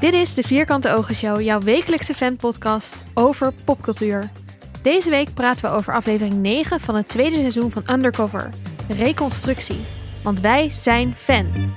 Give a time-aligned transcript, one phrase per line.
[0.00, 4.30] Dit is de Vierkante Ogen Show, jouw wekelijkse fanpodcast over popcultuur.
[4.82, 8.50] Deze week praten we over aflevering 9 van het tweede seizoen van Undercover,
[8.88, 9.80] Reconstructie.
[10.22, 11.76] Want wij zijn fan.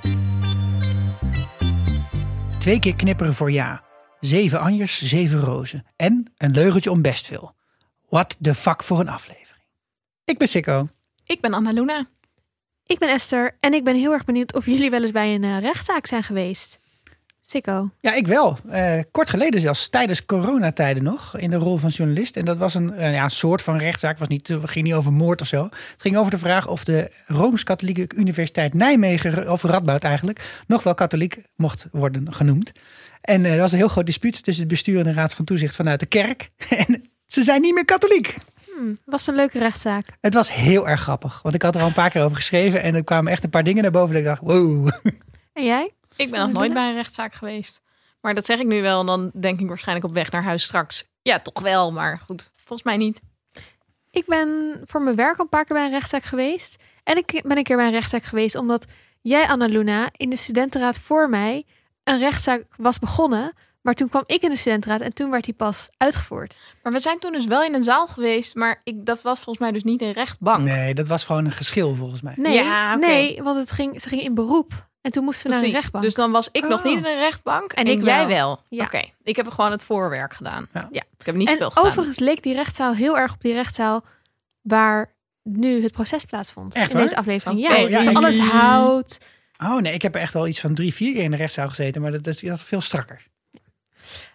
[2.59, 3.83] Twee keer knipperen voor ja.
[4.19, 5.85] Zeven anjers, zeven rozen.
[5.95, 7.55] En een leugentje om best veel.
[8.09, 9.65] What the fuck voor een aflevering.
[10.25, 10.89] Ik ben Sikko.
[11.25, 12.07] Ik ben Anna Luna.
[12.85, 15.43] Ik ben Esther en ik ben heel erg benieuwd of jullie wel eens bij een
[15.43, 16.81] uh, rechtszaak zijn geweest.
[17.45, 17.89] Sikko.
[17.99, 18.57] Ja, ik wel.
[18.71, 22.37] Uh, kort geleden zelfs, tijdens coronatijden nog, in de rol van journalist.
[22.37, 24.19] En dat was een, uh, ja, een soort van rechtszaak.
[24.19, 25.63] Het niet, ging niet over moord of zo.
[25.63, 30.93] Het ging over de vraag of de Rooms-Katholieke Universiteit Nijmegen, of Radboud eigenlijk, nog wel
[30.93, 32.71] katholiek mocht worden genoemd.
[33.21, 35.75] En er was een heel groot dispuut tussen het bestuur en de raad van toezicht
[35.75, 36.49] vanuit de kerk.
[36.87, 38.35] en ze zijn niet meer katholiek.
[38.75, 40.05] Hmm, was een leuke rechtszaak.
[40.21, 41.41] Het was heel erg grappig.
[41.41, 42.81] Want ik had er al een paar keer over geschreven.
[42.81, 44.09] En er kwamen echt een paar dingen naar boven.
[44.09, 44.89] Dat ik dacht, wow.
[45.53, 45.91] En jij?
[46.15, 47.81] Ik ben nog nooit bij een rechtszaak geweest.
[48.21, 48.99] Maar dat zeg ik nu wel.
[48.99, 51.05] En dan denk ik waarschijnlijk op weg naar huis straks.
[51.21, 51.91] Ja, toch wel.
[51.91, 53.21] Maar goed, volgens mij niet.
[54.11, 56.75] Ik ben voor mijn werk een paar keer bij een rechtszaak geweest.
[57.03, 58.85] En ik ben een keer bij een rechtszaak geweest omdat
[59.21, 61.65] jij, Anna Luna, in de studentenraad voor mij
[62.03, 63.53] een rechtszaak was begonnen.
[63.81, 66.59] Maar toen kwam ik in de studentenraad en toen werd die pas uitgevoerd.
[66.83, 69.57] Maar we zijn toen dus wel in een zaal geweest, maar ik, dat was volgens
[69.57, 70.59] mij dus niet een rechtbank.
[70.59, 72.33] Nee, dat was gewoon een geschil volgens mij.
[72.37, 74.91] Nee, Ja, nee want het ging, ze ging in beroep.
[75.03, 76.03] En toen moesten we naar een rechtbank.
[76.03, 76.85] Dus dan was ik nog Oh.
[76.85, 78.27] niet in een rechtbank en, En ik jij wel.
[78.27, 78.61] wel.
[78.69, 78.83] Ja.
[78.85, 80.67] Oké, ik heb gewoon het voorwerk gedaan.
[80.73, 80.87] Ja.
[80.91, 81.03] Ja.
[81.19, 81.89] Ik heb niet en veel gedaan.
[81.89, 84.03] overigens leek die rechtszaal heel erg op die rechtszaal
[84.61, 86.75] waar nu het proces plaatsvond.
[86.75, 87.01] Echt in waar?
[87.01, 87.59] deze aflevering.
[87.61, 89.17] Ja, Ja, zo ja, alles hout.
[89.63, 91.69] Oh nee, ik heb er echt wel iets van drie, vier keer in de rechtszaal
[91.69, 92.01] gezeten.
[92.01, 93.21] Maar dat is, dat is veel strakker.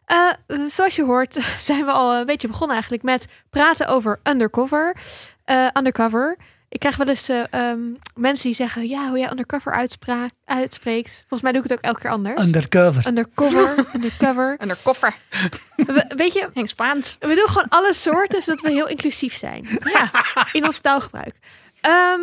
[0.04, 0.30] Eh,
[0.68, 4.96] zoals je hoort zijn we al een beetje begonnen eigenlijk met praten over undercover.
[5.44, 6.36] Eh, undercover.
[6.70, 7.80] Ik krijg wel eens eh, ehm,
[8.14, 11.10] mensen die zeggen, ja, hoe jij undercover uitspra- uitspreekt.
[11.18, 12.40] Volgens mij doe ik het ook elke keer anders.
[13.06, 13.06] Undercover.
[13.06, 15.16] Undercover, undercover.
[15.76, 17.16] We- weet je, Henk Spaans.
[17.20, 19.78] we doen gewoon alle soorten, zodat we heel inclusief zijn.
[19.92, 20.10] Ja,
[20.52, 21.34] in ons taalgebruik.
[21.80, 22.20] Ehm,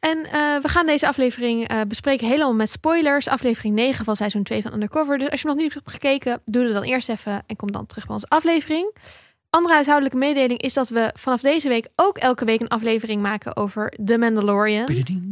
[0.00, 3.28] en eh, we gaan deze aflevering eh, bespreken helemaal met spoilers.
[3.28, 5.18] Aflevering 9 van seizoen 2 van Undercover.
[5.18, 7.86] Dus als je nog niet hebt gekeken, doe het dan eerst even en kom dan
[7.86, 8.94] terug bij onze aflevering.
[9.50, 13.56] Andere huishoudelijke mededeling is dat we vanaf deze week ook elke week een aflevering maken
[13.56, 14.86] over The Mandalorian.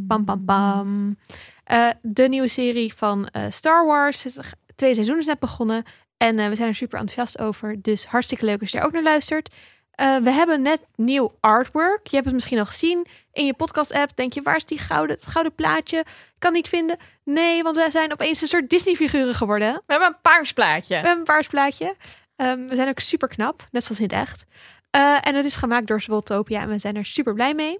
[0.06, 1.18] Pam pam.
[1.64, 4.22] Eh, de nieuwe serie van eh, Star Wars.
[4.22, 5.84] Het tweede seizoen is net begonnen.
[6.16, 7.82] En eh, we zijn er super enthousiast over.
[7.82, 9.54] Dus hartstikke leuk als je daar ook naar luistert.
[9.98, 12.06] Eh, we hebben net nieuw artwork.
[12.06, 14.16] Je hebt het misschien al gezien in je podcast-app.
[14.16, 16.04] Denk je, waar is die gouden, het gouden plaatje?
[16.38, 16.96] Kan niet vinden.
[17.24, 19.72] Nee, want we zijn opeens een soort Disney-figuren geworden.
[19.72, 20.88] We hebben een paarsplaatje.
[20.88, 21.96] We hebben een paars plaatje.
[22.38, 24.44] Ehm, we zijn ook super knap, net zoals in het echt.
[24.90, 27.78] Eh, en het is gemaakt door Zwoltopia en we zijn er super blij mee.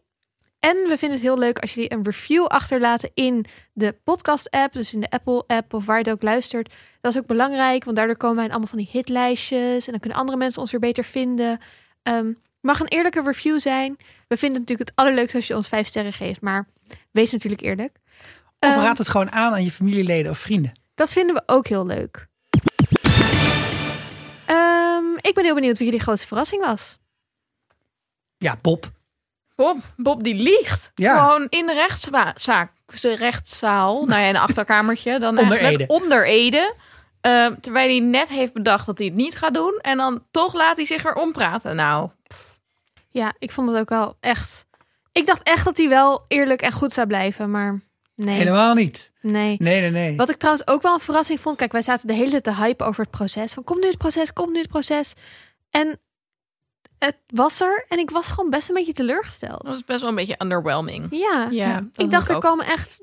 [0.58, 4.92] En we vinden het heel leuk als jullie een review achterlaten in de podcast-app, dus
[4.94, 6.74] in de Apple-app of waar je het ook luistert.
[7.00, 10.00] Dat is ook belangrijk, want daardoor komen wij in allemaal van die hitlijstjes en dan
[10.00, 11.60] kunnen andere mensen ons weer beter vinden.
[12.02, 13.96] Ehm, mag een eerlijke review zijn.
[14.28, 16.68] We vinden het natuurlijk het allerleukste als je ons vijf sterren geeft, maar
[17.10, 17.96] wees natuurlijk eerlijk.
[18.58, 20.72] Of Ehm, raad het gewoon aan aan je familieleden of vrienden.
[20.94, 22.26] dat vinden we ook heel leuk.
[25.28, 26.98] Ik ben heel benieuwd wie jullie grootste verrassing was.
[28.38, 28.90] Ja, Bob.
[29.54, 30.90] Bob, Bob die liegt.
[30.94, 31.14] Ja.
[31.16, 35.18] Gewoon in de rechtszaak, de rechtszaal, nou ja, in een achterkamertje.
[35.18, 35.92] Dan Onder eigenlijk Ede.
[35.92, 36.74] onder Ede.
[37.20, 39.78] Ehm, terwijl hij net heeft bedacht dat hij het niet gaat doen.
[39.82, 41.76] En dan toch laat hij zich erom praten.
[41.76, 42.10] Nou,
[43.10, 44.66] Ja, ik vond het ook wel echt.
[45.12, 47.80] Ik dacht echt dat hij wel eerlijk en goed zou blijven, maar
[48.24, 48.36] nee.
[48.36, 49.10] Helemaal niet.
[49.20, 49.56] Nee.
[49.58, 50.16] Nee, nee, nee.
[50.16, 51.56] Wat ik trouwens ook wel een verrassing vond.
[51.56, 53.52] Kijk, wij zaten de hele tijd te hypen over het proces.
[53.52, 55.14] Van komt nu het proces, komt nu het proces.
[55.70, 56.00] En
[56.98, 59.64] het was er en ik was gewoon best een beetje teleurgesteld.
[59.64, 61.06] dat is best wel een beetje underwhelming.
[61.10, 63.00] Ja, Ja, ik dacht er komen echt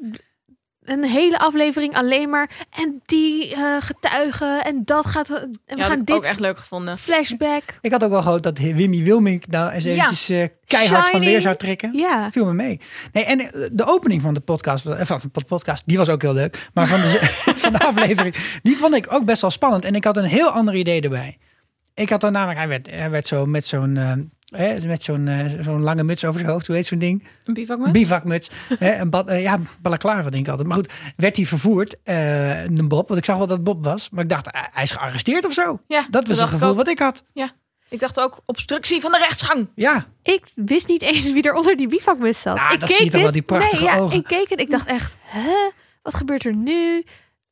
[0.85, 5.83] een hele aflevering alleen maar en die eh, getuigen en dat gaat en we Ja,
[5.83, 6.97] gaan dit ook echt leuk gevonden.
[6.97, 7.63] flashback.
[7.81, 9.91] Ik had ook wel gehoopt dat Wimmy Wilmink nou eens Ja.
[9.91, 11.93] eventjes eh, keihard van leer zou trekken.
[11.93, 12.79] Ja, Viel me mee.
[13.11, 16.33] Nee, en eh, de opening van de podcast, van de podcast, die was ook heel
[16.33, 16.69] leuk.
[16.73, 17.19] Maar van de,
[17.63, 19.85] van de aflevering, die vond ik ook best wel spannend.
[19.85, 21.37] En ik had een heel ander idee erbij.
[21.93, 25.45] Ik had dan namelijk, hij werd, hij werd zo met zo'n hè, met zo'n eh,
[25.61, 26.67] zo'n lange muts over zijn hoofd.
[26.67, 27.23] Hoe heet zo'n ding?
[27.43, 27.91] Een bivakmuts?
[27.91, 28.49] Bivakmuts.
[28.79, 30.67] hè, een bad, eh, ja, balaclava denk ik altijd.
[30.67, 33.07] Maar goed, werd hij vervoerd, eh een Bob.
[33.07, 34.09] Want ik zag wel dat het Bob was.
[34.09, 35.79] Maar ik dacht, hij is gearresteerd of zo.
[35.87, 37.23] Ja, Dat was het ik gevoel wat ik had.
[37.89, 39.67] Ik dacht ook obstructie van de rechtsgang.
[39.75, 42.55] Ja, ik wist niet eens wie er onder die bivakmus zat.
[42.55, 44.17] Nou, ik dat zie je toch wel, die prachtige nee, ja, ogen.
[44.17, 45.69] Ik keek en ik dacht echt, hè?
[46.01, 47.03] Wat gebeurt er nu?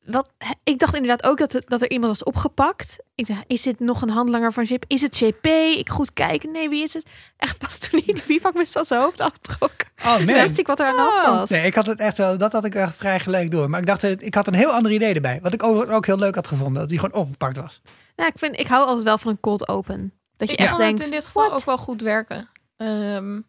[0.04, 0.28] Wat,
[0.64, 2.96] ik dacht inderdaad ook dat, er- dat er iemand was opgepakt.
[3.14, 4.84] Ik dacht, is dit nog een handlanger van JP?
[4.86, 5.46] Is het JP?
[5.76, 6.52] Ik goed kijken.
[6.52, 7.06] Nee, wie is het?
[7.36, 9.72] Echt pas toen hij die bivakmus van zijn hoofd aftrok.
[10.04, 10.26] Oh man.
[10.26, 11.50] wist ik wat er aan de hand was.
[11.50, 13.70] Nee, ik had het echt wel, dat had ik echt vrij gelijk door.
[13.70, 15.38] Maar ik dacht, eh, ik had een heel ander idee erbij.
[15.42, 17.80] Wat ik ook, ook heel leuk had gevonden, dat die gewoon opgepakt was.
[18.16, 20.12] Nou, ik, vind, ik hou altijd wel van een cold open.
[20.36, 21.58] Dat je Ik echt vond denkt, het in dit geval what?
[21.58, 22.48] ook wel goed werken.
[22.76, 23.40] Ehm,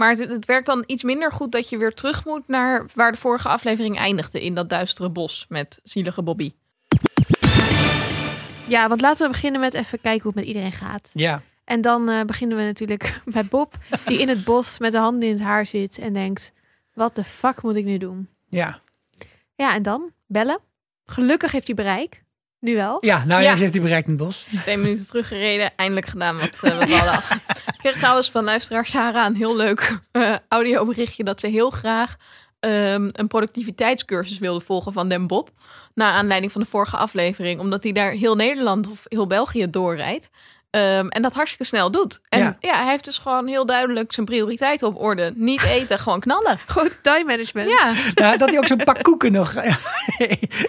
[0.00, 3.12] maar het, het werkt dan iets minder goed dat je weer terug moet naar waar
[3.12, 4.42] de vorige aflevering eindigde.
[4.42, 6.52] In dat duistere bos met zielige Bobby.
[8.68, 11.10] Ja, want laten we beginnen met even kijken hoe het met iedereen gaat.
[11.12, 13.74] Ja, En dan eh, beginnen we natuurlijk bij Bob,
[14.06, 16.52] die in het bos met de handen in het haar zit en denkt,
[16.94, 18.28] wat de fuck moet ik nu doen?
[18.48, 18.80] ja.
[19.54, 20.58] Ja, en dan bellen.
[21.06, 22.22] Gelukkig heeft hij bereik.
[22.60, 22.98] Nu wel.
[23.00, 23.50] Ja, nou Ja.
[23.50, 23.56] ja.
[23.56, 24.46] heeft hij bereikt in het bos.
[24.60, 27.22] Twee minuten teruggereden, eindelijk gedaan wat, wat we hadden.
[27.80, 32.16] Kreeg trouwens van luisteraar Sarah een heel leuk eh, audioberichtje dat ze heel graag
[32.60, 35.50] ehm, een productiviteitscursus wilde volgen van Den Bob.
[35.94, 40.30] Naar aanleiding van de vorige aflevering, omdat hij daar heel Nederland of heel België doorrijdt.
[40.70, 42.20] Ehm, en dat hartstikke snel doet.
[42.28, 42.56] En ja.
[42.60, 42.76] Ja.
[42.82, 45.32] hij heeft dus gewoon heel duidelijk zijn prioriteiten op orde.
[45.36, 46.58] Niet eten, gewoon knallen.
[46.66, 47.68] Gewoon time management.
[47.68, 49.54] Ja, Nou, dat hij ook zo'n pak koeken nog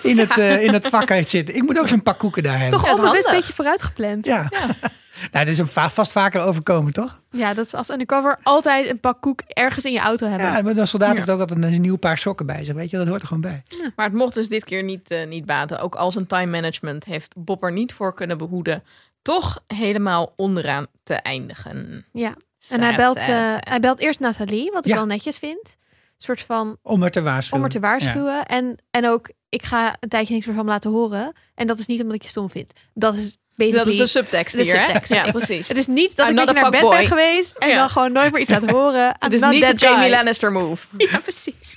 [0.02, 1.56] in het, eh, in het vak heeft zitten.
[1.56, 2.80] Ik moet ook zo'n pak koeken daar hebben.
[2.80, 4.26] Toch Ja, onbewust een beetje vooruitgepland.
[4.26, 4.48] Ja.
[4.50, 4.66] Ja.
[5.32, 7.22] nou, dit is hem va- vast vaker overkomen, toch?
[7.32, 10.48] Ja, dat is als undercover altijd een pak koek ergens in je auto hebben.
[10.48, 11.16] Ja, maar de soldaat Ja.
[11.16, 12.76] heeft ook altijd een nieuw paar sokken bij zich.
[12.76, 13.64] Weet je, dat hoort er gewoon bij.
[13.96, 15.80] Maar het mocht dus dit keer niet, eh, niet baten.
[15.80, 18.84] Ook al zijn time management heeft Bob er niet voor kunnen behoeden.
[19.22, 22.06] Toch helemaal onderaan te eindigen.
[22.14, 22.34] Ja.
[22.60, 23.68] Sad, En hij belt, sad, eh, sad.
[23.70, 24.98] hij belt eerst Nathalie, wat ik Ja.
[24.98, 25.78] wel netjes vind.
[25.78, 27.60] Een soort van Om er te waarschuwen.
[27.60, 28.46] om er te waarschuwen.
[28.46, 31.34] En, en ook, ik ga een tijdje niks meer van hem laten horen.
[31.56, 32.74] En dat is niet omdat ik je stom vind.
[32.94, 33.84] Dat is basically...
[33.84, 34.84] Dat is de subtekst de hier, hè?
[34.86, 35.12] subtekst.
[35.14, 35.68] Ja, precies.
[35.68, 37.76] Het is niet dat I'm ik naar bed ben geweest en Ja.
[37.78, 39.16] dan gewoon nooit meer iets laten horen.
[39.20, 40.10] Het is niet de Jamie.
[40.10, 40.88] Lannister move.
[41.12, 41.76] Ja, precies.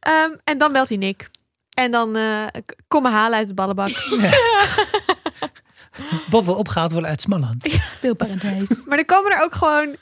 [0.00, 1.30] Ehm, en dan belt hij Nick.
[1.74, 2.46] En dan eh,
[2.88, 3.90] kom me halen uit het ballenbak.
[6.30, 7.78] Bob wil opgehaald worden uit Smalland.
[7.92, 8.68] Speelparadijs.
[8.86, 9.96] Maar er komen er ook gewoon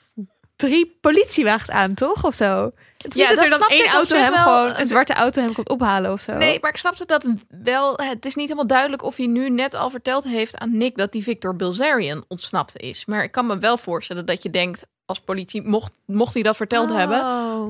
[0.56, 2.24] drie politiewagens aan, toch?
[2.24, 2.70] Of zo?
[2.98, 4.42] Het is Ja, niet dat, dat er dan één auto hem wel.
[4.42, 6.32] gewoon, een zwarte auto hem komt ophalen of zo.
[6.36, 7.26] Nee, maar ik snapte dat
[7.62, 7.98] wel.
[8.02, 11.12] Het is niet helemaal duidelijk of hij nu net al verteld heeft aan Nick dat
[11.12, 13.04] die Victor Bilzerian ontsnapt is.
[13.06, 16.56] Maar ik kan me wel voorstellen dat je denkt, als politie, mocht, mocht hij dat
[16.56, 16.96] verteld Oh.
[16.96, 17.20] hebben,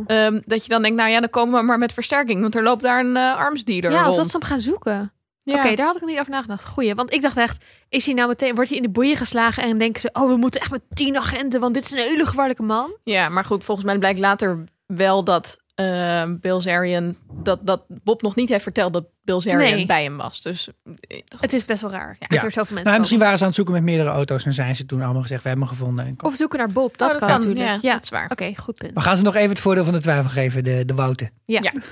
[0.06, 2.62] ehm, dat je dan denkt, nou ja, dan komen we maar met versterking, want er
[2.62, 4.16] loopt daar een eh armsdealer Ja, of rond.
[4.16, 5.12] dat ze hem gaan zoeken.
[5.54, 5.64] Ja.
[5.64, 6.64] Oké, daar had ik niet over nagedacht.
[6.66, 9.62] Goeie, want ik dacht echt, is hij nou meteen, wordt hij in de boeien geslagen
[9.62, 12.26] en denken ze, oh, we moeten echt met tien agenten, want dit is een hele
[12.26, 12.96] gevaarlijke man.
[13.04, 18.34] Ja, maar goed, volgens mij blijkt later wel dat uh, Bilzerian, dat, dat Bob nog
[18.34, 19.86] niet heeft verteld dat Bilzerian Nee.
[19.86, 20.40] bij hem was.
[20.42, 20.68] Dus
[21.00, 22.16] eh, Het is best wel raar.
[22.18, 22.26] Ja.
[22.28, 24.76] Er zoveel mensen Nou, misschien waren ze aan het zoeken met meerdere auto's en zijn
[24.76, 26.04] ze toen allemaal gezegd, we hebben hem gevonden.
[26.06, 26.28] En kom.
[26.28, 27.60] Of zoeken naar Bob, dat, Oh, kan, natuurlijk.
[27.60, 28.30] Ja, Ja, dat is waar.
[28.30, 28.94] oké, goed punt.
[28.94, 31.30] Maar gaan ze nog even het voordeel van de twijfel geven, de, de Wouten.
[31.44, 31.60] Ja.
[31.62, 31.72] Ja.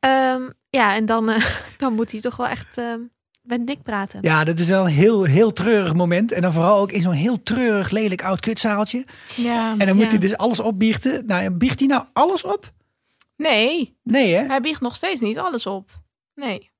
[0.00, 1.46] Ehm, ja, en dan, eh,
[1.78, 3.00] dan moet hij toch wel echt ehm,
[3.42, 4.18] met Nick praten.
[4.22, 6.32] Ja, dat is wel een heel, heel treurig moment.
[6.32, 9.04] En dan vooral ook in zo'n heel treurig, lelijk oud kutzaaltje.
[9.36, 9.74] Ja.
[9.78, 10.10] En dan moet Ja.
[10.10, 11.26] hij dus alles opbiechten.
[11.26, 12.72] Nou, biecht hij nou alles op?
[13.36, 14.46] Nee, Nee, hè?
[14.46, 15.90] hij biecht nog steeds niet alles op.
[16.34, 16.70] Nee.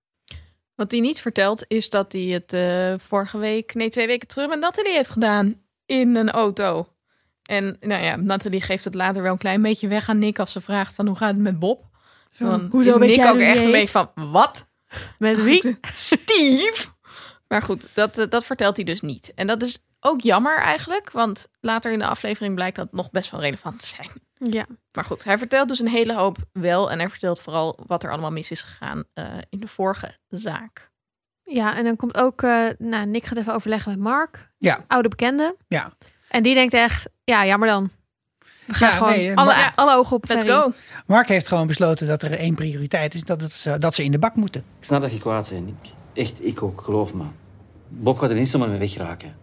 [0.75, 4.49] Wat hij niet vertelt is dat hij het eh, vorige week, nee twee weken terug
[4.49, 5.55] met Nathalie heeft gedaan
[5.87, 6.88] in een auto.
[7.43, 10.53] En nou ja, Nathalie geeft het later wel een klein beetje weg aan Nick als
[10.53, 11.88] ze vraagt van hoe gaat het met Bob.
[12.38, 14.67] Dan Hoezo is weet Nick jij ook echt een beetje van wat?
[15.19, 15.79] Met wie?
[15.94, 16.87] Steve.
[17.49, 19.32] Maar goed, dat, eh, dat vertelt hij dus niet.
[19.35, 23.31] En dat is ook jammer eigenlijk, want later in de aflevering blijkt dat nog best
[23.31, 24.11] wel relevant te zijn.
[24.52, 24.67] Ja.
[24.93, 26.90] Maar goed, hij vertelt dus een hele hoop wel.
[26.90, 30.90] En hij vertelt vooral wat er allemaal mis is gegaan eh, in de vorige zaak.
[31.42, 34.85] ja, en dan komt ook, eh, nou, Nick gaat even overleggen met Mark, Ja.
[34.87, 35.57] oude bekende.
[35.68, 35.92] Ja.
[36.28, 37.90] En die denkt echt, ja, jammer dan.
[38.69, 40.57] We gaan Ja, gewoon nee, alle, alle ogen op Let's Ferry.
[40.61, 40.73] go.
[41.07, 43.23] Mark heeft gewoon besloten dat er één prioriteit is.
[43.23, 44.61] Dat, het, ze- dat ze in de bak moeten.
[44.79, 45.69] Ik snap dat je kwaad bent.
[45.69, 47.25] Ik, echt, ik ook, geloof me.
[47.89, 49.37] Bob gaat er niet zomaar mee wegraken.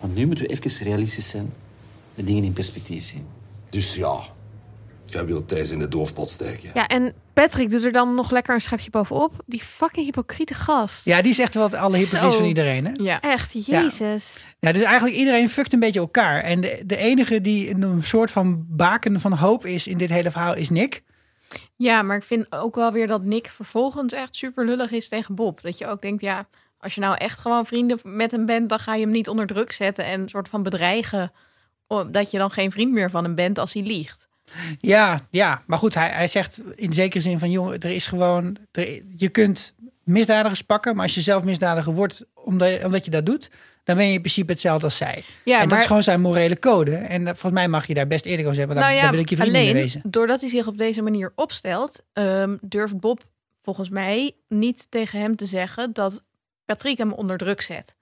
[0.00, 1.52] Want nu moeten we even realistisch zijn.
[2.14, 3.26] De dingen in perspectief zien.
[3.70, 4.18] Dus ja,
[5.04, 6.70] jij wilt Thijs in de doofpot steken.
[6.74, 7.12] Ja, en
[7.42, 9.32] Patrick doet er dan nog lekker een schepje bovenop.
[9.46, 11.04] Die fucking hypocriete gast.
[11.04, 12.38] Ja, die is echt wel het alle hypocriet Zo.
[12.38, 12.86] van iedereen.
[12.86, 12.92] Hè?
[12.94, 13.20] Ja.
[13.20, 14.44] Echt, jezus.
[14.58, 16.42] Ja, dus eigenlijk iedereen fuckt een beetje elkaar.
[16.42, 20.30] En de, de enige die een soort van baken van hoop is in dit hele
[20.30, 21.02] verhaal is Nick.
[21.76, 25.34] ja, maar ik vind ook wel weer dat Nick vervolgens echt super lullig is tegen
[25.34, 25.62] Bob.
[25.62, 28.78] Dat je ook denkt, ja, als je nou echt gewoon vrienden met hem bent, dan
[28.78, 31.32] ga je hem niet onder druk zetten en een soort van bedreigen
[32.10, 34.25] dat je dan geen vriend meer van hem bent als hij liegt.
[34.80, 35.62] Ja, ja.
[35.66, 37.50] maar goed, hij, hij zegt in zekere zin van...
[37.50, 38.56] jongen, er is gewoon...
[38.72, 39.74] Er, je kunt
[40.04, 42.26] misdadigers pakken, maar als je zelf misdadiger wordt...
[42.34, 43.50] omdat, omdat je dat doet,
[43.84, 45.24] dan ben je in principe hetzelfde als zij.
[45.44, 46.94] Ja, en dat maar is gewoon zijn morele code.
[46.94, 48.74] En volgens mij mag je daar best eerlijk over zeggen.
[48.74, 50.00] Want dan, dan wil ik je vriend niet Nou alleen wezen.
[50.04, 53.24] doordat hij zich op deze manier opstelt, ehm, durft Bob
[53.62, 56.22] volgens mij niet tegen hem te zeggen dat
[56.64, 57.94] Patrick hem onder druk zet.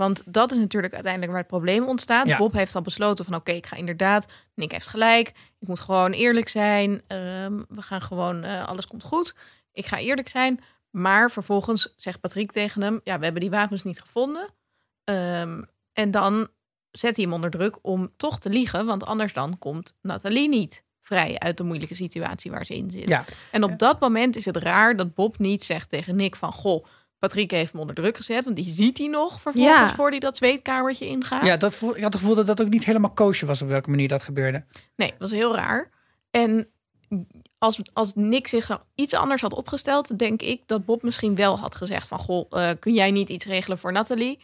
[0.00, 2.26] Want dat is natuurlijk uiteindelijk waar het probleem ontstaat.
[2.26, 2.36] Ja.
[2.36, 4.26] Bob heeft al besloten van oké, ik ga inderdaad.
[4.54, 5.28] Nick heeft gelijk.
[5.58, 7.02] Ik moet gewoon eerlijk zijn.
[7.06, 9.34] Ehm, we gaan gewoon, eh, alles komt goed.
[9.72, 10.60] Ik ga eerlijk zijn.
[10.90, 14.48] Maar vervolgens zegt Patrick tegen hem: Ja, we hebben die wapens niet gevonden.
[15.04, 16.48] Ehm, en dan
[16.90, 18.86] zet hij hem onder druk om toch te liegen.
[18.86, 23.08] Want anders dan komt Nathalie niet vrij uit de moeilijke situatie waar ze in zit.
[23.08, 23.24] Ja.
[23.50, 26.52] En op dat moment is het raar dat Bob niet zegt tegen Nick van...
[26.52, 26.84] Goh,
[27.20, 28.44] Patrick heeft hem onder druk gezet.
[28.44, 29.94] Want die ziet hij nog vervolgens Ja.
[29.94, 31.44] voor hij dat zweetkamertje ingaat.
[31.44, 33.68] Ja, dat voel, ik had het gevoel dat dat ook niet helemaal koosje was op
[33.68, 34.64] welke manier dat gebeurde.
[34.96, 35.90] Nee, dat was heel raar.
[36.30, 36.68] En
[37.58, 40.18] als, als Nick zich iets anders had opgesteld...
[40.18, 42.18] denk ik dat Bob misschien wel had gezegd van...
[42.18, 44.38] Goh, eh, kun jij niet iets regelen voor Nathalie?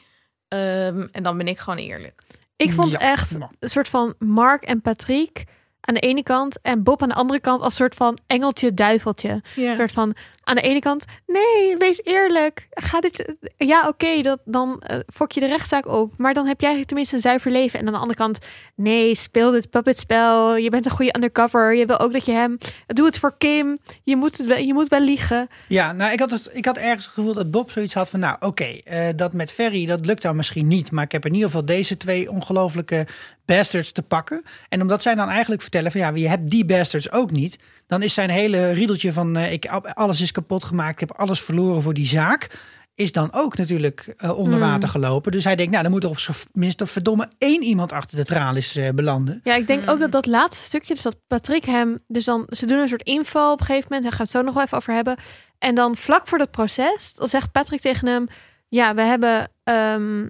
[0.49, 2.23] Ehm, en dan ben ik gewoon eerlijk.
[2.57, 5.45] Ik vond Ja, echt een soort van Mark en Patrick
[5.87, 9.43] aan de ene kant en Bob aan de andere kant als soort van engeltje duiveltje.
[9.57, 12.67] Een soort van aan de ene kant, nee, wees eerlijk.
[12.71, 16.61] Ga dit, ja, oké, dat dan eh, fok je de rechtszaak op, maar dan heb
[16.61, 17.79] jij tenminste een zuiver leven.
[17.79, 18.39] En aan de andere kant,
[18.75, 20.57] nee, speel dit puppetspel.
[20.57, 21.75] Je bent een goede undercover.
[21.75, 23.79] Je wil ook dat je hem, doe het voor Kim.
[24.03, 25.49] Je moet het, wel- je moet wel liegen.
[25.69, 28.21] Ja, nou, ik had, het, ik had ergens het gevoel dat Bob zoiets had van...
[28.21, 30.91] nou, oké, eh, dat met Ferry, dat lukt dan misschien niet...
[30.91, 33.07] maar ik heb in ieder geval deze twee ongelofelijke
[33.45, 34.43] bastards te pakken.
[34.69, 36.01] En omdat zij dan eigenlijk vertellen van...
[36.01, 37.59] ja, je hebt die bastards ook niet...
[37.87, 39.37] dan is zijn hele riedeltje van...
[39.37, 42.51] eh, ik, alles is kapot gemaakt, ik heb alles verloren voor die zaak...
[42.95, 45.33] is dan ook natuurlijk eh, onder water gelopen.
[45.33, 48.17] Dus hij denkt, nou, dan moet er op zijn minst of verdomme één iemand achter
[48.17, 49.41] de tralies eh, belanden.
[49.45, 52.67] Ja, ik denk ook dat dat laatste stukje, dus dat Patrick hem, dus dan, ze
[52.67, 54.65] doen een soort info op een gegeven moment, daar gaan we het zo nog wel
[54.65, 55.17] even over hebben.
[55.59, 58.27] En dan vlak voor dat proces, dan zegt Patrick tegen hem,
[58.69, 60.27] ja, we hebben, ehm,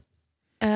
[0.59, 0.69] eh,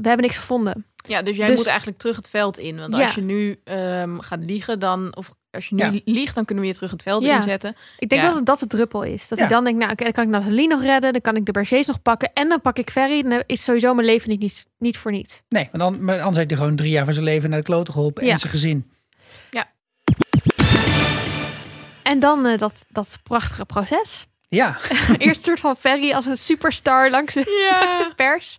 [0.00, 0.86] we hebben niks gevonden.
[1.02, 2.76] Ja, dus jij Dus- moet eigenlijk terug het veld in.
[2.78, 3.04] Want Ja.
[3.04, 5.16] als je nu ehm, gaat liegen, dan...
[5.16, 6.00] Of als je nu Ja.
[6.04, 7.34] liegt, dan kunnen we je terug het veld Ja.
[7.34, 7.76] inzetten.
[7.98, 8.32] Ik denk Ja.
[8.32, 9.28] dat dat de druppel is.
[9.28, 9.44] Dat Ja.
[9.44, 11.52] hij dan denkt, nou oké, dan kan ik Nathalie nog redden, dan kan ik de
[11.52, 13.22] Bergers nog pakken en dan pak ik Ferry.
[13.22, 15.42] Dan is sowieso mijn leven niet, niet, niet voor niets.
[15.48, 17.64] Nee, want dan, maar anders heeft hij gewoon drie jaar van zijn leven naar de
[17.64, 18.24] kloten geholpen...
[18.24, 18.30] Ja.
[18.32, 18.90] en zijn gezin.
[22.02, 24.26] En dan eh, dat, dat prachtige proces.
[24.48, 24.76] Ja,
[25.18, 28.58] Eerst een soort van Ferry als een superstar langs de, langs de pers.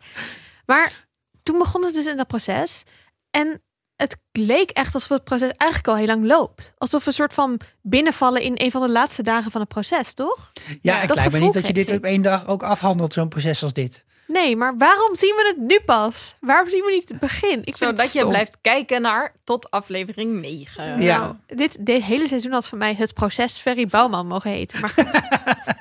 [0.66, 1.03] Maar
[1.44, 2.84] toen begon het dus in dat proces.
[3.32, 3.62] En
[3.96, 6.74] het leek echt alsof het proces eigenlijk al heel lang loopt.
[6.78, 10.14] Alsof we een soort van binnenvallen in een van de laatste dagen van het proces,
[10.14, 10.52] toch?
[10.54, 11.98] ja, Ja, het dat lijkt me niet dat je dit ik.
[11.98, 14.06] op één dag ook afhandelt, zo'n proces als dit.
[14.28, 16.36] Nee, maar waarom zien we het nu pas?
[16.40, 17.60] Waarom zien we niet het begin?
[17.60, 18.30] Ik vind het Zodat je stom.
[18.30, 21.02] blijft kijken naar tot aflevering 9.
[21.02, 21.18] Ja.
[21.18, 24.80] Nou, dit, dit hele seizoen had voor mij het proces Ferry Bouwman mogen heten.
[24.82, 24.94] Maar.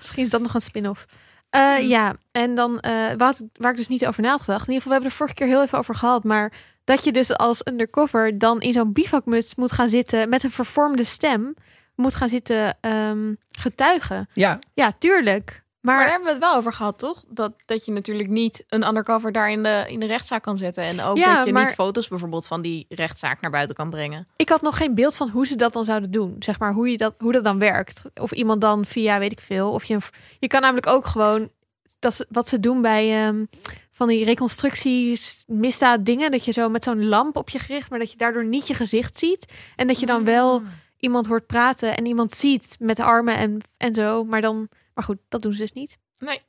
[0.00, 1.04] Misschien is dat nog een spin-off.
[1.52, 4.66] Eh, Ja, en dan eh, wat, waar ik dus niet over na had gedacht.
[4.68, 6.24] In ieder geval, we hebben er vorige keer heel even over gehad.
[6.24, 6.52] Maar
[6.84, 11.04] dat je dus als undercover dan in zo'n bivakmuts moet gaan zitten met een vervormde
[11.04, 11.54] stem.
[11.94, 14.28] Moet gaan zitten ehm, getuigen.
[14.32, 15.61] Ja, Ja, tuurlijk.
[15.82, 17.24] Maar Maar, daar hebben we het wel over gehad, toch?
[17.28, 20.82] Dat, dat je natuurlijk niet een undercover daar in de, in de rechtszaak kan zetten.
[20.84, 23.90] En ook Ja, dat je maar- niet foto's bijvoorbeeld van die rechtszaak naar buiten kan
[23.90, 24.26] brengen.
[24.36, 26.36] ik had nog geen beeld van hoe ze dat dan zouden doen.
[26.38, 28.02] Zeg maar hoe, je dat, hoe dat dan werkt.
[28.20, 29.70] Of iemand dan via, weet ik veel.
[29.72, 29.98] Of je,
[30.38, 31.50] je kan namelijk ook gewoon
[31.98, 33.44] dat wat ze doen bij ehm,
[33.92, 36.30] van die reconstructies, misdaad dingen.
[36.30, 38.74] Dat je zo met zo'n lamp op je gericht, maar dat je daardoor niet je
[38.74, 39.52] gezicht ziet.
[39.76, 40.62] En dat je dan wel
[40.98, 44.24] iemand hoort praten en iemand ziet met de armen en, en zo.
[44.24, 45.98] Maar dan, maar goed, dat doen ze dus niet.
[46.18, 46.40] Nee.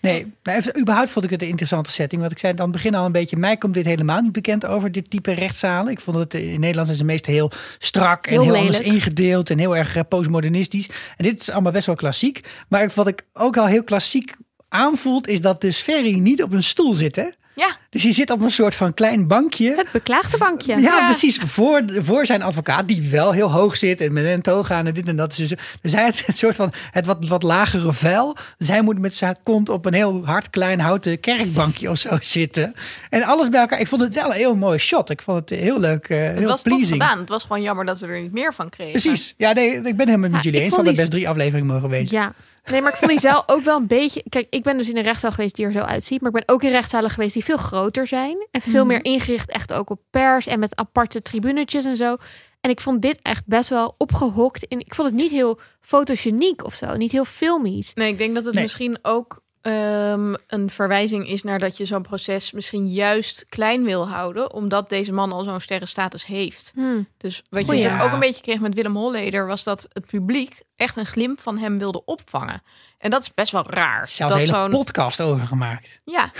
[0.00, 0.34] nee.
[0.42, 2.20] Nou, even, überhaupt vond ik het een interessante setting.
[2.20, 4.66] Want ik zei aan het begin al een beetje, mij komt dit helemaal niet bekend
[4.66, 5.92] over, dit type rechtszalen.
[5.92, 8.80] Ik vond het eh, in Nederland zijn ze meestal heel strak en Heel heel, anders
[8.80, 10.88] ingedeeld en heel erg eh, postmodernistisch.
[11.16, 12.48] En dit is allemaal best wel klassiek.
[12.68, 14.34] Maar wat ik ook al heel klassiek
[14.68, 17.28] aanvoelt, is dat dus Ferry niet op een stoel zit, hè?
[17.56, 19.74] Ja, Dus hij zit op een soort van klein bankje.
[19.76, 20.72] Het beklaagde bankje.
[20.72, 21.04] Ja, Ja.
[21.04, 21.38] precies.
[21.44, 25.08] Voor, voor zijn advocaat, die wel heel hoog zit en met een toga en dit
[25.08, 25.36] en dat.
[25.36, 28.36] Dus, dus hij heeft het soort van het wat, wat lagere vuil.
[28.58, 32.16] Dus hij moet met zijn kont op een heel hard klein houten kerkbankje of zo
[32.36, 32.74] zitten.
[33.10, 33.80] En alles bij elkaar.
[33.80, 35.10] Ik vond het wel een heel mooi shot.
[35.10, 36.88] Ik vond het heel leuk, eh, het heel was pleasing.
[36.90, 37.18] gedaan.
[37.18, 38.92] Het was gewoon jammer dat we er niet meer van kregen.
[39.00, 39.34] Precies.
[39.36, 40.74] Ja, nee, ik ben helemaal met Ja, jullie eens.
[40.74, 42.16] vond Hadden die- best drie afleveringen mogen wezen.
[42.18, 42.32] Ja.
[42.70, 44.22] Nee, maar ik vond die zaal ook wel een beetje...
[44.28, 46.20] Kijk, ik ben dus in een rechtszaal geweest die er zo uitziet.
[46.20, 48.46] Maar ik ben ook in rechtszalen geweest die veel groter zijn.
[48.50, 50.46] En veel meer ingericht echt ook op pers.
[50.46, 52.16] En met aparte tribunetjes en zo.
[52.60, 54.62] En ik vond dit echt best wel opgehokt.
[54.64, 56.96] In, ik vond het niet heel fotogeniek of zo.
[56.96, 57.94] Niet heel filmisch.
[57.94, 58.62] Nee, ik denk dat het Nee.
[58.62, 64.08] misschien ook ehm, een verwijzing is naar dat je zo'n proces misschien juist klein wil
[64.08, 66.72] houden, omdat deze man al zo'n sterrenstatus heeft.
[66.74, 67.06] Hmm.
[67.16, 68.06] Dus wat je natuurlijk Ja.
[68.06, 71.58] ook een beetje kreeg met Willem Holleder, was dat het publiek echt een glimp van
[71.58, 72.62] hem wilde opvangen.
[72.98, 74.08] En dat is best wel raar.
[74.08, 76.00] Zelfs dat een hele zo'n- podcast over gemaakt.
[76.04, 76.30] Ja.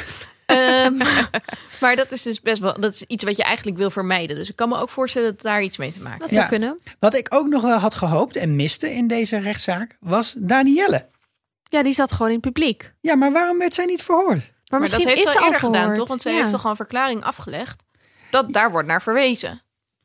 [0.47, 0.97] Ehm,
[1.80, 4.37] maar dat is dus best wel dat is iets wat je eigenlijk wil vermijden.
[4.37, 6.49] Dus ik kan me ook voorstellen dat daar iets mee te maken Dat heeft.
[6.49, 6.68] zou Ja.
[6.68, 6.97] kunnen.
[6.99, 11.06] Wat ik ook nog wel had gehoopt en miste in deze rechtszaak, was Danielle.
[11.68, 12.92] Ja, die zat gewoon in het publiek.
[13.00, 14.37] Ja, maar waarom werd zij niet verhoord?
[14.38, 16.08] Maar, Maar misschien dat heeft is ze al eerder gedaan, toch?
[16.08, 16.37] Want ze Ja.
[16.37, 17.82] heeft toch al een verklaring afgelegd.
[18.30, 19.61] Dat daar wordt naar verwezen.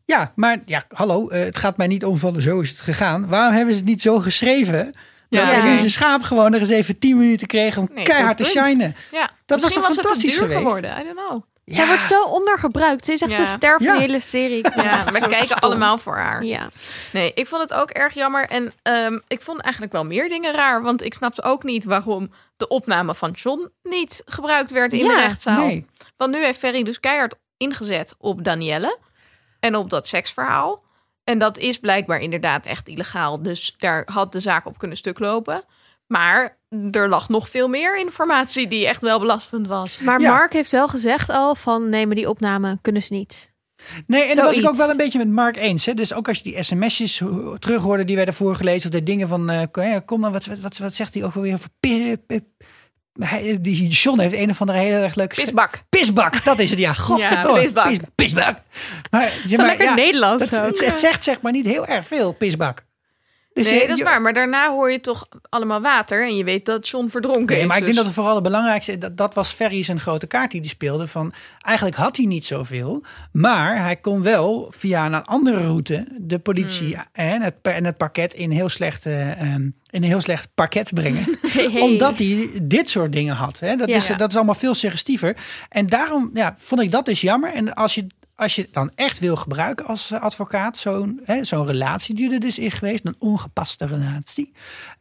[0.05, 3.27] Ja, maar ja, hallo, eh, het gaat mij niet om van zo is het gegaan.
[3.27, 4.91] Waarom hebben ze het niet zo geschreven?
[5.39, 5.45] Ja.
[5.45, 5.63] dat Ja.
[5.65, 8.95] Elise Schaap gewoon er eens even 10 minuten kreeg om Nee, keihard te shinen.
[9.11, 10.67] Ja, Dat was misschien toch was fantastisch te duur geweest?
[10.67, 10.91] geworden.
[10.99, 11.41] I don't know.
[11.65, 13.05] Zij wordt zo ondergebruikt.
[13.05, 13.37] Ze is echt Ja.
[13.37, 13.93] de ster van Ja.
[13.93, 14.65] de hele serie.
[14.75, 15.59] Ja, we kijken stom.
[15.59, 16.43] allemaal voor haar.
[16.43, 16.69] Ja.
[17.11, 18.47] Nee, ik vond het ook erg jammer.
[18.49, 20.81] En ehm, ik vond eigenlijk wel meer dingen raar.
[20.81, 25.05] Want ik snapte ook niet waarom de opname van John niet gebruikt werd in de
[25.05, 25.65] Ja, rechtszaal.
[25.65, 25.85] Nee.
[26.17, 28.97] Want nu heeft Ferry dus keihard ingezet op Danielle.
[29.59, 30.83] En op dat seksverhaal.
[31.31, 33.41] En dat is blijkbaar inderdaad echt illegaal.
[33.41, 35.63] Dus daar had de zaak op kunnen stuk lopen.
[36.07, 36.57] Maar
[36.91, 39.99] er lag nog veel meer informatie die echt wel belastend was.
[39.99, 40.31] Maar Ja.
[40.31, 43.53] Mark heeft wel gezegd al van nee, maar die opname kunnen ze niet.
[44.07, 45.85] Nee, en dat was ik ook wel een beetje met Mark eens.
[45.85, 45.93] Hè?
[45.93, 48.89] Dus ook als je die sms'jes ho- terughoorde die werden voorgelezen...
[48.89, 51.57] of de dingen van, eh, kom dan, wat, wat, wat, wat zegt hij ook alweer?
[53.61, 55.35] Die John heeft een of andere heel erg leuke...
[55.35, 55.81] Pisbak.
[55.89, 56.93] Pisbak, dat is het, ja.
[57.09, 57.59] Godverdomme.
[57.59, 57.85] Ja, pisbak.
[57.87, 58.57] Pis- pisbak.
[59.09, 62.85] Maar, lekker ja, Nederlands het, het zegt zeg maar niet heel erg veel, pisbak.
[63.53, 64.21] Dus nee, je- dat is waar.
[64.21, 66.23] Maar daarna hoor je toch allemaal water.
[66.23, 67.65] En je weet dat John verdronken Nee, is.
[67.67, 68.97] maar ik denk dus- dat het vooral het belangrijkste...
[68.97, 71.07] Dat, dat was Ferry zijn grote kaart die hij speelde.
[71.07, 73.03] Van, eigenlijk had hij niet zoveel.
[73.31, 76.05] Maar hij kon wel via een andere route...
[76.17, 77.05] de politie Hmm.
[77.13, 80.91] en, het, en het parket in, heel slecht, eh, ehm, in een heel slecht parket
[80.93, 81.23] brengen.
[81.51, 81.81] Hey.
[81.81, 83.59] Omdat hij dit soort dingen had.
[83.59, 83.75] Hè?
[83.75, 83.95] Dat, Ja.
[83.95, 85.35] is, dat is allemaal veel suggestiever.
[85.69, 87.53] En daarom ja, vond ik dat dus jammer.
[87.53, 88.07] En als je,
[88.41, 90.77] als je het dan echt wil gebruiken als eh, advocaat...
[90.77, 93.05] zo'n hè, zo'n relatie die er dus is geweest...
[93.05, 94.51] een ongepaste relatie...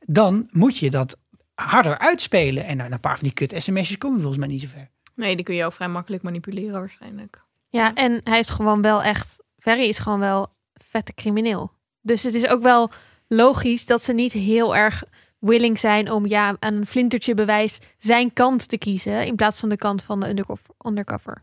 [0.06, 1.18] dan moet je dat
[1.54, 2.64] harder uitspelen.
[2.64, 4.88] En nou, een paar van die kut sms'jes komen volgens mij niet zo ver.
[5.14, 7.44] Nee, die kun je ook vrij makkelijk manipuleren waarschijnlijk.
[7.68, 9.42] Ja, en hij heeft gewoon wel echt.
[9.58, 11.72] Ferry is gewoon wel vette crimineel.
[12.00, 12.90] Dus het is ook wel
[13.28, 15.02] logisch dat ze niet heel erg
[15.38, 19.26] willing zijn om ja, aan een flintertje bewijs zijn kant te kiezen.
[19.26, 20.74] In plaats van de kant van de undercover.
[20.86, 21.42] undercover.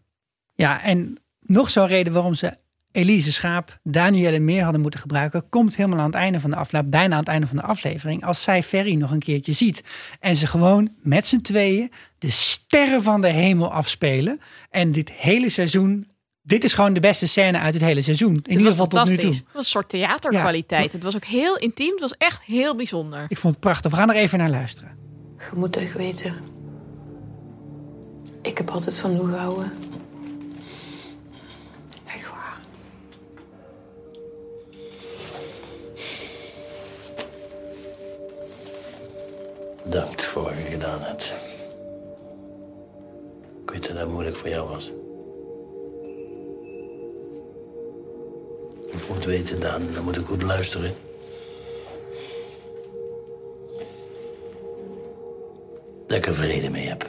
[0.53, 2.53] Ja, en nog zo'n reden waarom ze
[2.91, 6.91] Elise Schaap, Danielle meer hadden moeten gebruiken, komt helemaal aan het einde van de aflevering,
[6.91, 9.83] bijna aan het einde van de aflevering, als zij Ferry nog een keertje ziet.
[10.19, 14.39] En ze gewoon met z'n tweeën de sterren van de hemel afspelen.
[14.69, 16.07] En dit hele seizoen,
[16.41, 18.39] dit is gewoon de beste scène uit het hele seizoen.
[18.43, 19.33] In ieder geval tot nu toe.
[19.33, 20.91] Het was een soort theaterkwaliteit.
[20.91, 21.91] Het was ook heel intiem.
[21.91, 23.25] Het was echt heel bijzonder.
[23.27, 23.91] Ik vond het prachtig.
[23.91, 24.97] We gaan er even naar luisteren.
[25.37, 26.35] Je moet echt weten.
[28.41, 29.71] Ik heb altijd van Lou gehouden.
[39.89, 41.33] Dank voor wat je gedaan hebt.
[43.63, 44.91] Ik weet dat dat moeilijk voor jou was.
[48.91, 50.95] Je moet weten, dan moet ik goed luisteren.
[56.07, 57.05] Dat ik er vrede mee heb.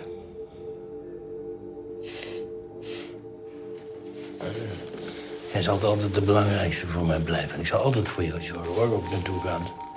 [5.52, 7.54] Jij zal altijd de belangrijkste voor mij blijven.
[7.54, 9.87] En ik zal altijd voor jou zorgen, waar ook naartoe gaat.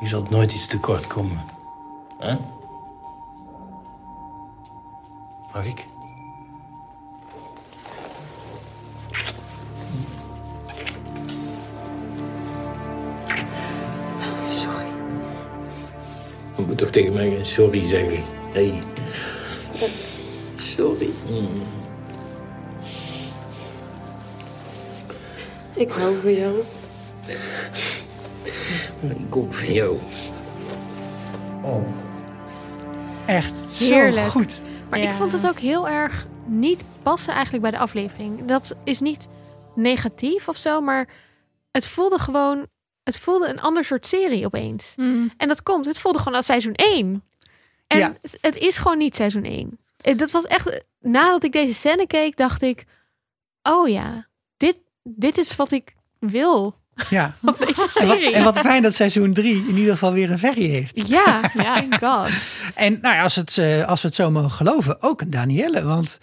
[0.00, 1.44] Je zult nooit iets tekort komen.
[2.18, 2.36] Hè?
[5.52, 5.86] Mag ik?
[14.44, 14.86] Sorry.
[16.56, 18.22] Je moet toch tegen mij geen sorry zeggen.
[18.52, 18.82] Hey.
[20.56, 21.10] Sorry.
[25.74, 26.62] Ik hou van jou.
[29.00, 29.98] Ik ook van jou.
[33.26, 34.24] Echt Heerlijk.
[34.26, 34.60] zo goed.
[34.90, 35.08] Maar Ja.
[35.10, 38.44] ik vond het ook heel erg niet passen eigenlijk bij de aflevering.
[38.44, 39.28] Dat is niet
[39.74, 41.08] negatief of zo, maar
[41.70, 42.66] het voelde gewoon.
[43.02, 44.94] Het voelde een ander soort serie opeens.
[45.36, 47.22] En dat komt, het voelde gewoon als seizoen 1.
[47.86, 48.14] En Ja.
[48.40, 49.78] het is gewoon niet seizoen 1.
[49.96, 52.84] Eh, Dat was echt, nadat ik deze scène keek, dacht ik,
[53.62, 56.74] oh ja, dit, dit is wat ik wil
[57.10, 57.34] Ja.
[57.42, 58.34] van deze En wat, serie.
[58.34, 61.08] en wat fijn dat seizoen 3 in ieder geval weer een Ferry heeft.
[61.08, 62.28] Ja, thank God.
[62.74, 65.82] En nou ja, als, het, eh, als we het zo mogen geloven, ook een Danielle.
[65.84, 66.18] Want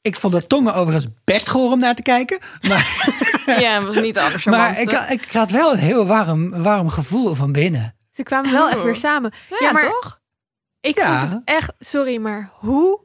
[0.00, 2.38] ik vond de tongen overigens best goor om naar te kijken.
[2.68, 3.12] Maar,
[3.60, 7.34] Ja, het was niet de maar ik, ik had wel een heel warm, warm gevoel
[7.34, 7.94] van binnen.
[8.10, 9.32] Ze kwamen wel echt weer samen.
[9.60, 10.20] ja, maar toch?
[10.80, 11.20] Ik Ja.
[11.20, 13.00] vond het echt, sorry, maar hoe?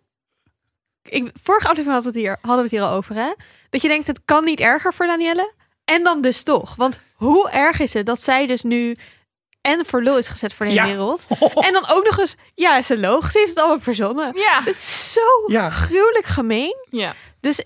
[1.04, 3.34] Ik, vorige aflevering hadden we, het hier, hadden we het hier al over, hè?
[3.70, 5.54] Dat je denkt, het kan niet erger voor Danielle.
[5.92, 6.76] En dan dus toch.
[6.76, 8.96] Want hoe erg is het dat zij dus nu
[9.62, 10.86] en voor lul is gezet voor de Ja.
[10.86, 11.26] wereld.
[11.40, 13.32] En dan ook nog eens, ja, ze loog.
[13.32, 14.32] Ze heeft het allemaal verzonnen.
[14.36, 14.62] Ja.
[14.66, 15.70] Het is zo Ja.
[15.70, 16.76] gruwelijk gemeen.
[16.90, 17.14] Ja.
[17.40, 17.64] Dus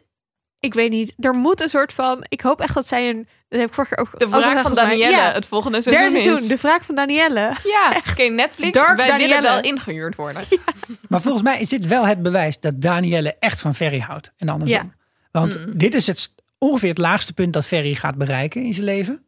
[0.60, 2.26] ik weet niet, er moet een soort van...
[2.28, 4.62] Ik hoop echt dat zij een Dat heb ik vorige keer ook De wraak gezegd,
[4.62, 4.74] van.
[4.74, 6.48] Danielle, Ja, het volgende seizoen derde seizoen, is...
[6.50, 7.54] de wraak van Danielle.
[7.64, 10.44] Ja, oké, Netflix, Dark wij willen wel ingehuurd worden.
[11.10, 14.32] Maar volgens mij is dit wel het bewijs dat Danielle echt van Ferry houdt.
[14.38, 14.94] En andersom.
[15.32, 15.78] Want Mm.
[15.78, 19.20] dit is het, ongeveer het laagste punt dat Ferry gaat bereiken in zijn leven.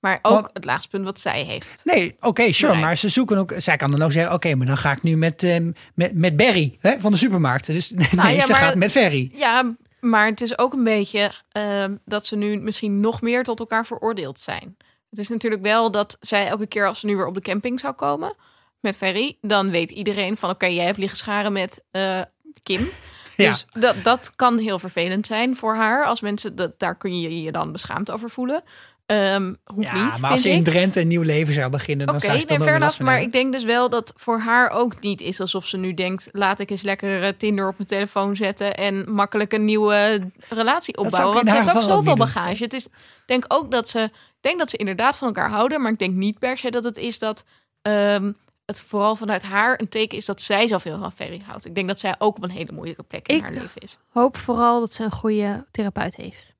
[0.00, 1.84] Maar ook Want- het laatste punt wat zij heeft.
[1.84, 2.74] Nee, oké, sure.
[2.74, 3.52] Maar ze zoeken ook.
[3.56, 6.36] Zij kan dan ook zeggen: oké, maar dan ga ik nu met, ehm, met, met
[6.36, 7.66] Barry hè, van de supermarkt.
[7.66, 9.30] Dus nee, Nou ja, ze maar- gaat met Ferry.
[9.34, 13.58] Ja, maar het is ook een beetje ehm, dat ze nu misschien nog meer tot
[13.60, 14.76] elkaar veroordeeld zijn.
[15.10, 17.80] Het is natuurlijk wel dat zij elke keer als ze nu weer op de camping
[17.80, 18.34] zou komen
[18.80, 22.20] met Ferry, dan weet iedereen van oké, jij hebt liggen scharen met eh,
[22.62, 22.88] Kim.
[23.36, 23.50] Ja.
[23.50, 26.04] Dus dat, dat kan heel vervelend zijn voor haar.
[26.04, 28.62] Als mensen dat, daar kun je je dan beschaamd over voelen.
[29.06, 30.20] Ehm hoeft Ja, niet.
[30.20, 30.64] maar als ze in ik.
[30.64, 33.64] Drenthe een nieuw leven zou beginnen, dan Oké, zou ze nee, Maar ik denk dus
[33.64, 36.28] wel dat voor haar ook niet is alsof ze nu denkt...
[36.32, 38.74] laat ik eens lekker eh, Tinder op mijn telefoon zetten...
[38.74, 41.34] en makkelijk een nieuwe relatie opbouwen.
[41.34, 42.62] Want ze heeft ook zoveel bagage.
[42.62, 42.92] Het is, ik
[43.26, 44.10] denk ook dat ze...
[44.40, 45.82] denk dat ze inderdaad van elkaar houden...
[45.82, 47.44] maar ik denk niet per se dat het is dat...
[47.82, 48.32] ehm,
[48.66, 51.66] het vooral vanuit haar een teken is dat zij zoveel van Ferry houdt.
[51.66, 53.96] Ik denk dat zij ook op een hele moeilijke plek in Ik- haar leven is.
[54.12, 56.54] Hoop vooral dat ze een goede therapeut heeft.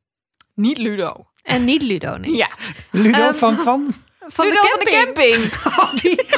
[0.55, 1.27] Niet Ludo.
[1.43, 2.35] En niet Ludo, nee.
[2.37, 2.49] Ja,
[2.91, 3.95] Ludo Ehm, van, van
[4.29, 5.51] Van Ludo de van de camping.
[5.51, 5.65] camping.
[5.79, 6.23] oh, die.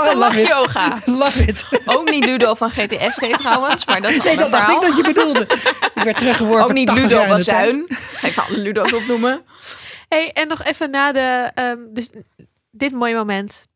[0.00, 0.48] oh, De love it.
[0.48, 0.98] lachyoga.
[1.06, 1.64] Love it.
[1.84, 4.80] Ook niet Ludo van GTS trouwens, maar dat is een Nee, dat dacht ik verhaal.
[4.80, 5.40] dat je bedoelde.
[5.94, 6.64] Ik werd teruggeworpen.
[6.64, 7.28] Ook niet 80 Ludo tijd.
[7.30, 7.84] Bazuin.
[7.88, 9.42] Ga ik alle Ludo's opnoemen.
[10.08, 11.50] Hey, en nog even na de...
[11.54, 12.10] ehm, dus
[12.70, 13.66] dit mooie moment.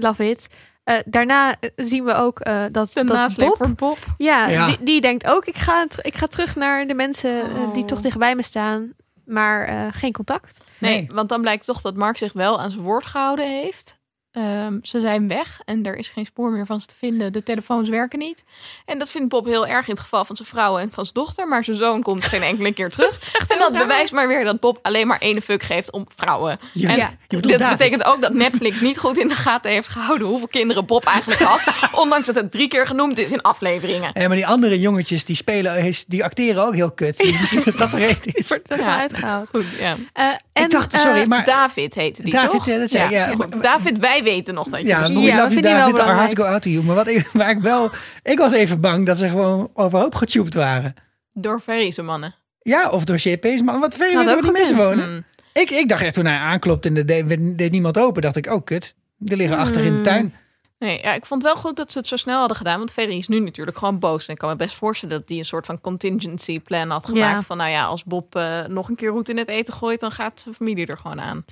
[0.00, 0.46] Love it.
[0.84, 3.56] Eh, daarna eh, zien we ook eh, dat, De dat Bob...
[3.56, 3.98] voor Bob.
[4.18, 4.66] Ja, Ja.
[4.66, 7.88] Die, die denkt ook, ik ga, ik ga terug naar de mensen die Oh.
[7.88, 8.92] toch dichtbij me staan.
[9.24, 10.58] Maar eh, geen contact.
[10.78, 11.10] Nee, Nee.
[11.14, 13.97] want dan blijkt toch dat Mark zich wel aan zijn woord gehouden heeft.
[14.38, 17.32] Ehm, ze zijn weg en er is geen spoor meer van ze te vinden.
[17.32, 18.44] De telefoons werken niet.
[18.84, 21.14] En dat vindt Bob heel erg in het geval van zijn vrouw en van zijn
[21.14, 21.48] dochter.
[21.48, 23.16] Maar zijn zoon komt geen enkele keer terug.
[23.48, 26.58] En dat bewijst maar weer dat Bob alleen maar ene fuck geeft om vrouwen.
[26.72, 27.78] Ja, En je bedoelt Dit David.
[27.78, 31.40] betekent ook dat Netflix niet goed in de gaten heeft gehouden hoeveel kinderen Bob eigenlijk
[31.40, 31.60] had.
[32.02, 34.12] Ondanks dat het drie keer genoemd is in afleveringen.
[34.12, 37.16] En maar die andere jongetjes die spelen, die acteren ook heel kut.
[37.18, 38.48] Dus misschien dat dat de reden is.
[38.68, 38.98] Wordt er Ja.
[38.98, 39.48] uitgehaald.
[39.48, 39.96] Goed, ja.
[40.12, 42.66] Eh, en, Ik dacht, eh, sorry, maar David heette die David, toch?
[42.66, 43.26] ja, dat zei ik, ja.
[43.26, 43.38] goed.
[43.50, 46.06] Maar- David, wij weten nog dat je Ja, we Ja, love you vinden die wel
[46.06, 46.84] David, go out to you.
[46.84, 47.90] Maar wat ik, waar ik wel,
[48.22, 50.94] ik was even bang dat ze gewoon overhoop getubed waren.
[51.32, 52.34] Door Ferry's mannen.
[52.62, 55.04] Ja, of door JP's, maar wat Had weet ook die mensen wonen.
[55.04, 55.24] Hmm.
[55.52, 58.46] Ik, ik dacht echt toen hij aanklopt en er deed, deed niemand open, dacht ik,
[58.46, 60.34] oh kut, die liggen achter in de tuin.
[60.78, 62.78] Nee, ja, ik vond wel goed dat ze het zo snel hadden gedaan.
[62.78, 64.26] Want Ferry is nu natuurlijk gewoon boos.
[64.26, 67.40] En ik kan me best voorstellen dat hij een soort van contingency plan had gemaakt.
[67.40, 67.46] Ja.
[67.46, 70.12] Van nou ja, als Bob eh, nog een keer roet in het eten gooit, dan
[70.12, 71.44] gaat zijn familie er gewoon aan.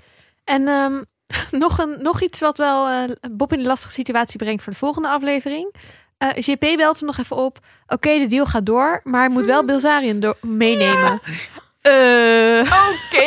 [0.45, 1.03] En ehm,
[1.51, 4.79] nog, een, nog iets wat wel eh, Bob in een lastige situatie brengt voor de
[4.79, 5.75] volgende aflevering.
[6.19, 7.59] Eh JP belt hem nog even op.
[7.87, 11.21] Oké, de deal gaat door, maar hij moet wel Bilzarian do- meenemen.
[11.81, 13.27] Eh, Oké.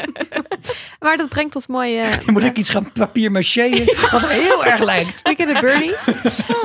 [1.00, 1.98] maar dat brengt ons mooi...
[2.00, 5.22] eh Dan moet ik iets gaan papier macheën, wat heel erg lijkt.
[5.22, 5.94] Weekend at Bernie.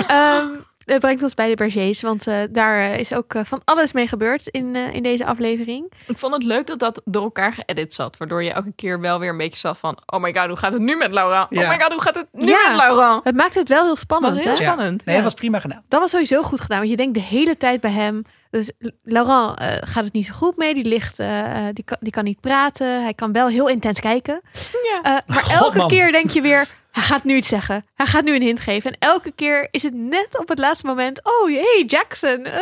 [0.07, 0.47] Ehm
[0.87, 3.93] dat brengt ons bij de Bergers, want eh, daar eh, is ook eh, van alles
[3.93, 5.91] mee gebeurd in, eh, in deze aflevering.
[6.07, 8.17] Ik vond het leuk dat dat door elkaar geëdit zat.
[8.17, 9.97] Waardoor je elke keer wel weer een beetje zat van...
[10.05, 11.47] Oh my god, hoe gaat het nu met Laura?
[11.49, 11.61] Ja.
[11.63, 12.67] Oh my god, hoe gaat het nu Ja.
[12.69, 13.19] met Laura?
[13.23, 14.33] Het maakt het wel heel Dat spannend.
[14.33, 14.63] was heel hè?
[14.63, 14.71] Ja.
[14.71, 15.05] spannend.
[15.05, 15.21] Nee, ja.
[15.21, 15.83] dat was prima gedaan.
[15.87, 18.21] Dat was sowieso goed gedaan, want je denkt de hele tijd bij hem.
[18.49, 18.71] Dus
[19.03, 20.73] Laurent eh, gaat het niet zo goed mee.
[20.73, 23.03] Die ligt, eh, eh, die, kan, die kan niet praten.
[23.03, 24.41] Hij kan wel heel intens kijken.
[24.83, 24.99] Ja.
[25.03, 25.87] Eh, maar God, elke man.
[25.87, 26.67] keer denk je weer,
[26.97, 27.85] hij gaat nu iets zeggen.
[27.93, 28.91] Hij gaat nu een hint geven.
[28.91, 31.19] En elke keer is het net op het laatste moment.
[31.23, 32.45] Oh, hey, Jackson.
[32.45, 32.61] eh.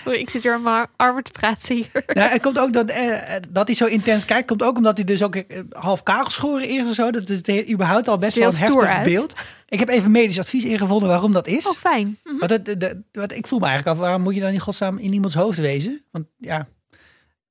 [0.03, 2.03] Sorry, ik zit weer aan mijn armen te praten hier.
[2.07, 4.97] Ja, het komt ook dat, eh, eh, dat hij zo intens kijkt, komt ook omdat
[4.97, 5.35] hij dus ook
[5.71, 7.11] half kagelschoren is of zo.
[7.11, 9.03] Dat is het überhaupt al best wel een heftig uit.
[9.03, 9.33] beeld.
[9.69, 11.67] Ik heb even medisch advies ingevonden waarom dat is.
[11.67, 12.17] Oh, fijn.
[12.23, 14.59] Want het, de, de- wat, ik voel me eigenlijk af, waarom moet je dan in
[14.59, 16.03] godsnaam in iemands hoofd wezen?
[16.11, 16.67] Want ja,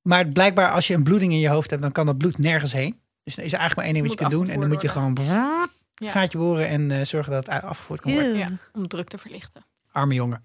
[0.01, 2.73] maar blijkbaar als je een bloeding in je hoofd hebt, dan kan dat bloed nergens
[2.73, 2.99] heen.
[3.27, 4.49] Dus er is eigenlijk maar één ding wat je kunt doen.
[4.53, 5.17] En dan moet je gewoon
[5.95, 6.11] Ja.
[6.11, 8.37] gaatje boren en eh, zorgen dat het afgevoerd kan worden.
[8.37, 9.65] Ja, om druk te verlichten.
[9.91, 10.43] Arme jongen.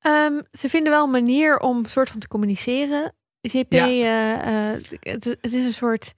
[0.00, 3.12] Ehm, ze vinden wel een manier om een soort van te communiceren.
[3.40, 3.86] JP, Ja.
[3.86, 6.14] eh, eh, het, het is een soort...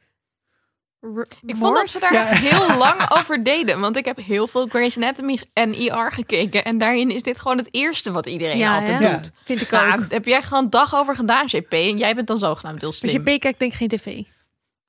[1.47, 2.25] Ik vond dat ze daar Ja.
[2.25, 3.81] heel lang over deden.
[3.81, 6.65] Want ik heb heel veel Grey's Anatomy en ER gekeken.
[6.65, 9.09] En daarin is dit gewoon het eerste wat iedereen Ja, altijd hè?
[9.09, 9.17] Ja.
[9.17, 9.31] doet.
[9.45, 9.81] Vind ik ook.
[9.81, 11.73] daar heb jij gewoon een dag over gedaan, JP.
[11.73, 13.27] En jij bent dan zogenaamd heel Maar slim.
[13.29, 14.23] JP kijkt denk ik geen tv.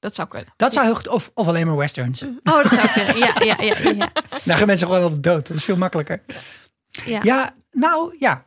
[0.06, 0.54] Dat zou kunnen.
[0.58, 2.22] Dat zou heel goed, of, of alleen maar westerns.
[2.24, 3.18] Oh, dat zou kunnen.
[3.18, 4.12] Ja, ja, ja, ja.
[4.46, 5.48] Daar gaan mensen gewoon altijd dood.
[5.48, 6.22] Dat is veel makkelijker.
[7.06, 7.20] ja.
[7.24, 8.46] Ja, nou ja.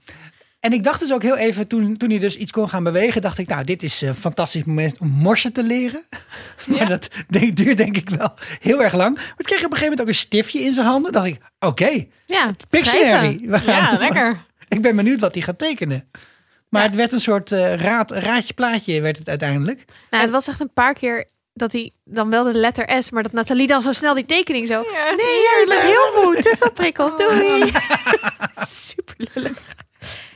[0.61, 3.23] En ik dacht dus ook heel even, toen, toen hij dus iets kon gaan bewegen,
[3.23, 6.03] dacht ik, nou, dit is een fantastisch moment om morsen te leren.
[6.67, 6.85] Maar Ja.
[6.85, 9.15] dat denk, duurt denk ik wel heel erg lang.
[9.15, 11.13] Maar toen kreeg op een gegeven moment ook een stiftje in zijn handen.
[11.13, 13.11] dacht ik, oké, ja Pictionary.
[13.37, 13.51] schrijven.
[13.51, 14.41] We gaan- Ja, lekker.
[14.69, 16.11] Ik ben benieuwd wat hij gaat tekenen.
[16.69, 16.89] Maar Ja.
[16.89, 19.85] het werd een soort eh, raad, raadje plaatje werd het uiteindelijk.
[20.11, 23.23] Nou, het was echt een paar keer dat hij dan wel de letter S, maar
[23.23, 24.75] dat Nathalie dan zo snel die tekening zo.
[24.93, 26.37] Ja, Nee, heel moe.
[26.43, 27.17] Te veel prikkels.
[27.17, 27.73] Doei.
[28.57, 29.77] Super lullig.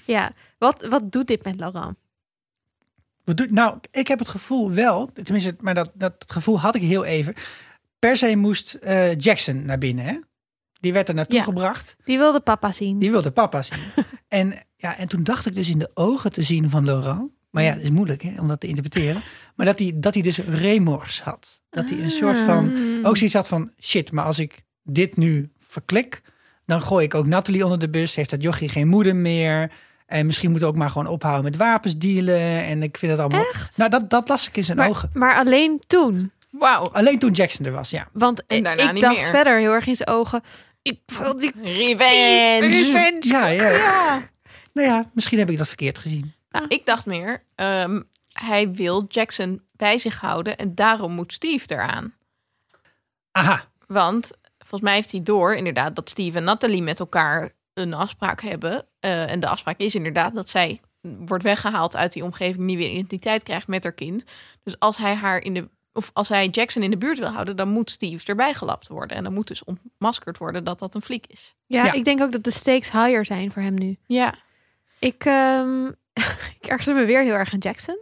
[0.05, 1.97] Ja, wat, wat doet dit met Laurent?
[3.25, 6.83] Wat doe- nou, ik heb het gevoel wel, tenminste, maar dat, dat gevoel had ik
[6.83, 7.35] heel even.
[7.99, 10.19] Per se moest eh, Jackson naar binnen, hè?
[10.81, 11.43] Die werd er naartoe Ja.
[11.45, 11.97] gebracht.
[12.05, 12.99] Die wilde papa zien.
[12.99, 13.79] Die wilde papa zien.
[14.29, 17.31] en, ja, en toen dacht ik dus in de ogen te zien van Laurent.
[17.53, 19.23] Maar ja, het is moeilijk hè, om dat te interpreteren.
[19.55, 21.62] Maar dat hij, dat hij dus remors had.
[21.71, 25.51] Dat hij een soort van, ook zoiets had van, shit, maar als ik dit nu
[25.59, 26.23] verklik,
[26.67, 28.15] dan gooi ik ook Nathalie onder de bus.
[28.15, 29.71] Heeft dat jochie geen moeder meer.
[30.07, 32.65] En misschien moet ook maar gewoon ophouden met wapens dealen.
[32.65, 33.45] En ik vind het allemaal...
[33.53, 33.77] Echt?
[33.77, 35.11] Nou, dat, dat las ik in zijn maar, ogen.
[35.12, 36.33] maar alleen toen.
[36.51, 36.88] Wauw.
[36.93, 38.09] Alleen toen Jackson er was, ja.
[38.12, 39.27] Want En ik daarna niet dacht meer.
[39.27, 40.43] verder heel erg in zijn ogen.
[40.83, 42.67] Ik wil die Revenge.
[42.67, 43.19] revenge.
[43.21, 43.69] Ja, ja.
[43.71, 44.21] Ja.
[44.73, 46.33] Nou ja, misschien heb ik dat verkeerd gezien.
[46.53, 48.01] Nou, ik dacht meer, ehm,
[48.33, 52.15] hij wil Jackson bij zich houden en daarom moet Steve eraan.
[53.31, 57.95] Aha, Want volgens mij heeft hij door inderdaad dat Steve en Nathalie met elkaar een
[57.95, 58.87] afspraak hebben.
[59.01, 63.43] Eh, en de afspraak is inderdaad dat zij wordt weggehaald uit die omgeving, nieuwe identiteit
[63.43, 64.25] krijgt met haar kind.
[64.62, 67.57] Dus als hij haar in de of als hij Jackson in de buurt wil houden,
[67.57, 69.17] dan moet Steve erbij gelapt worden.
[69.17, 71.55] En dan moet dus ontmaskerd worden dat dat een fliek is.
[71.67, 71.93] Ja, Ja.
[71.93, 73.97] ik denk ook dat de stakes higher zijn voor hem nu.
[74.07, 74.35] Ja.
[74.99, 75.91] Ik, ehm
[76.61, 77.98] ik ergerde me weer heel erg aan Jackson.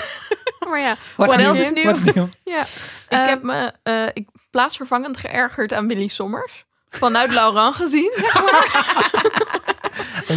[0.70, 1.84] maar ja, wat else is nieuw?
[1.84, 2.28] Wat is nieuw?
[2.54, 2.66] Ja, ik
[3.08, 6.64] Ehm, heb me eh, ik plaatsvervangend geërgerd aan Willy Sommers.
[6.90, 8.12] Vanuit Laurent gezien.
[8.16, 8.66] zeg maar.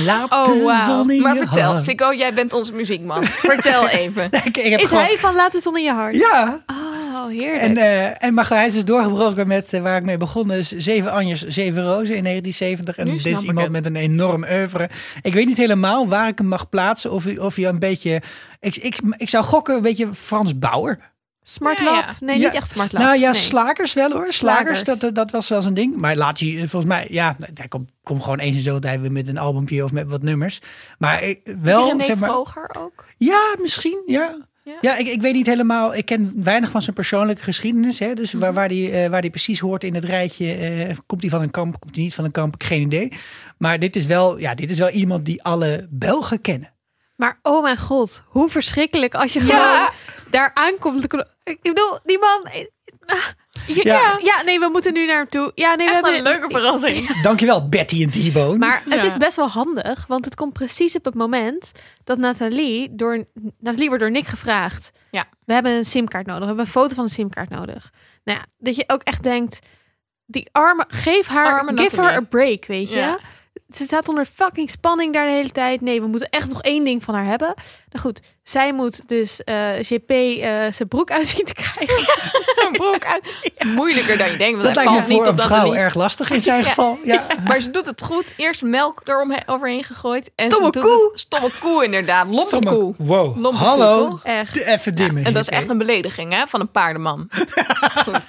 [0.04, 0.86] Laat Oh, de wauw.
[0.86, 1.84] zon in Maar je vertel, hart.
[1.84, 3.24] Sikko, jij bent onze muziekman.
[3.24, 4.24] Vertel even.
[4.32, 5.04] ik, ik heb is gewoon...
[5.04, 6.16] hij van Laat het zon in je hart?
[6.16, 6.91] Ja, Oh,
[7.30, 7.62] heerlijk.
[7.62, 10.72] en, eh, en maar hij is dus doorgebroken met eh, waar ik mee begonnen is
[10.78, 12.98] Zeven Anjers, Zeven Rozen in 1970.
[12.98, 13.72] En dit is iemand het.
[13.72, 14.90] met een enorm oeuvre.
[15.22, 17.12] Ik weet niet helemaal waar ik hem mag plaatsen.
[17.12, 18.22] Of, of je een beetje...
[18.60, 21.00] Ik, ik, ik zou gokken een beetje Frans Bauer.
[21.44, 21.94] Smart Ja, Lab?
[21.96, 22.14] ja.
[22.20, 22.46] Nee, Ja.
[22.46, 23.02] niet echt Smart Lab.
[23.02, 23.40] Nou ja, nee.
[23.40, 24.34] slakers wel hoor.
[24.34, 25.00] Slakers, Slagers.
[25.02, 25.96] dat, dat was wel eens een ding.
[25.98, 29.02] Maar laat hij eh, volgens mij, ja, hij komt kom gewoon eens in zoveel tijd
[29.02, 30.62] weer met een albumpje of met wat nummers.
[30.98, 33.06] Maar ik, wel, zeg maar, Vroger ook.
[33.18, 34.38] ja, misschien, ja.
[34.64, 34.78] Ja.
[34.82, 35.96] Ja, ik, ik weet niet helemaal.
[35.96, 38.00] Ik ken weinig van zijn persoonlijke geschiedenis.
[38.00, 38.42] Hè, dus Mhm.
[38.42, 40.54] waar, waar, die, eh, waar die precies hoort in het rijtje.
[40.54, 42.56] eh, komt hij van een kamp, komt hij niet van een kamp?
[42.64, 43.12] Geen idee.
[43.58, 46.74] Maar dit is wel, ja, dit is wel iemand die alle Belgen kennen.
[47.16, 49.46] Maar oh mijn god, hoe verschrikkelijk als je Ja.
[49.46, 49.90] gewoon
[50.32, 51.04] daar aankomt.
[51.44, 52.52] Ik bedoel, die man...
[53.68, 54.42] Ja, Ja.
[54.46, 55.52] nee, we moeten nu naar hem toe.
[55.56, 57.08] Ja, nee, we Echt hebben een leuke verrassing.
[57.22, 58.58] Dankjewel, Betty en T-Bone.
[58.58, 59.04] Maar het Ja.
[59.08, 61.72] is best wel handig, want het komt precies op het moment
[62.04, 63.24] dat Nathalie door
[63.60, 64.92] Nathalie wordt door Nick gevraagd.
[65.12, 65.26] Ja.
[65.46, 66.42] We hebben een simkaart nodig.
[66.42, 67.90] We hebben een foto van een simkaart nodig.
[68.24, 69.60] Nou ja, dat je ook echt denkt,
[70.26, 72.98] die arme, geef haar, Arme give her a break, weet je.
[72.98, 73.18] Ja.
[73.72, 75.82] Ze staat onder fucking spanning daar de hele tijd.
[75.82, 77.54] Nee, we moeten echt nog één ding van haar hebben.
[77.90, 81.98] Nou goed, zij moet dus eh GP eh, zijn broek uit zien te krijgen.
[82.66, 83.52] Een broek uit.
[83.76, 84.62] Moeilijker dan je denkt.
[84.62, 86.68] Want dat hij lijkt me valt voor niet een vrouw erg lastig in zijn Ja.
[86.70, 86.98] geval.
[87.04, 87.26] Ja.
[87.48, 88.26] Maar ze doet het goed.
[88.38, 90.32] Eerst melk eromheen overheen gegooid.
[90.36, 91.10] En Stomme ze doet koe.
[91.12, 92.26] Het, stomme koe inderdaad.
[92.28, 92.94] Lompe Stomme- koe.
[92.98, 94.20] Wow, Lompe hallo.
[94.24, 94.56] Echt.
[94.58, 95.24] Even dimmen.
[95.26, 97.30] En dat is echt een belediging hè, van een paardenman.
[98.04, 98.20] Goed.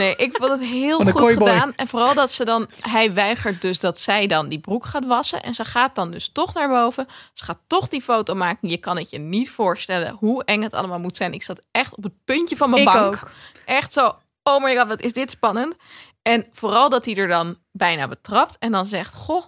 [0.00, 1.72] Nee, ik vond het heel goed gedaan.
[1.76, 2.68] En vooral dat ze dan...
[2.80, 5.42] Hij weigert dus dat zij dan die broek gaat wassen.
[5.42, 7.06] En ze gaat dan dus toch naar boven.
[7.32, 8.68] Ze gaat toch die foto maken.
[8.68, 11.32] Je kan het je niet voorstellen hoe eng het allemaal moet zijn.
[11.32, 13.14] Ik zat echt op het puntje van mijn Ik bank.
[13.14, 13.30] ook.
[13.64, 15.74] Echt zo, oh my god, wat is dit spannend.
[16.22, 18.56] En vooral dat hij er dan bijna betrapt.
[18.58, 19.44] En dan zegt, goh,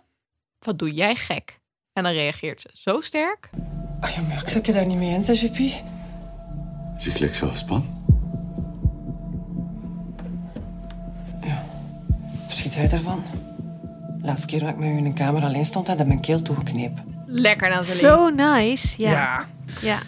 [0.58, 1.60] wat doe jij gek.
[1.92, 3.50] En dan reageert ze zo sterk.
[4.00, 5.58] Oh ja, maar ik zet je daar niet mee eens, hè, JP?
[6.96, 8.01] Is je gelijk zo span?
[12.72, 13.24] Verschiet jij daarvan?
[14.22, 16.42] Laatste keer dat ik met u in een kamer alleen stond, had hij mijn keel
[16.42, 17.24] toegeknepen.
[17.26, 17.98] Lekker Nathalie.
[18.00, 19.02] Zo nice.
[19.02, 19.10] Ja.
[19.10, 19.46] Ja.
[19.80, 19.98] ja.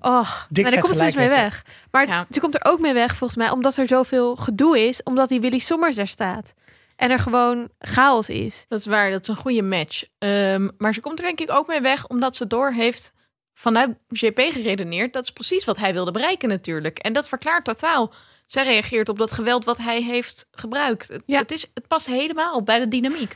[0.00, 1.64] Oh, Dik maar daar komt ze dus mee weg.
[1.90, 2.26] Maar Ja.
[2.30, 5.40] ze komt er ook mee weg, volgens mij, omdat er zoveel gedoe is, omdat die
[5.40, 6.54] Willy Sommers er staat.
[6.96, 8.64] En er gewoon chaos is.
[8.68, 10.04] Dat is waar, dat is een goede match.
[10.18, 13.12] Ehm, maar ze komt er denk ik ook mee weg omdat ze door heeft
[13.54, 15.12] vanuit GP geredeneerd.
[15.12, 16.98] Dat is precies wat hij wilde bereiken natuurlijk.
[16.98, 18.12] En dat verklaart totaal.
[18.54, 21.08] Zij reageert op dat geweld wat hij heeft gebruikt.
[21.08, 21.38] Het, Ja.
[21.38, 23.30] het, is, het past helemaal bij de dynamiek.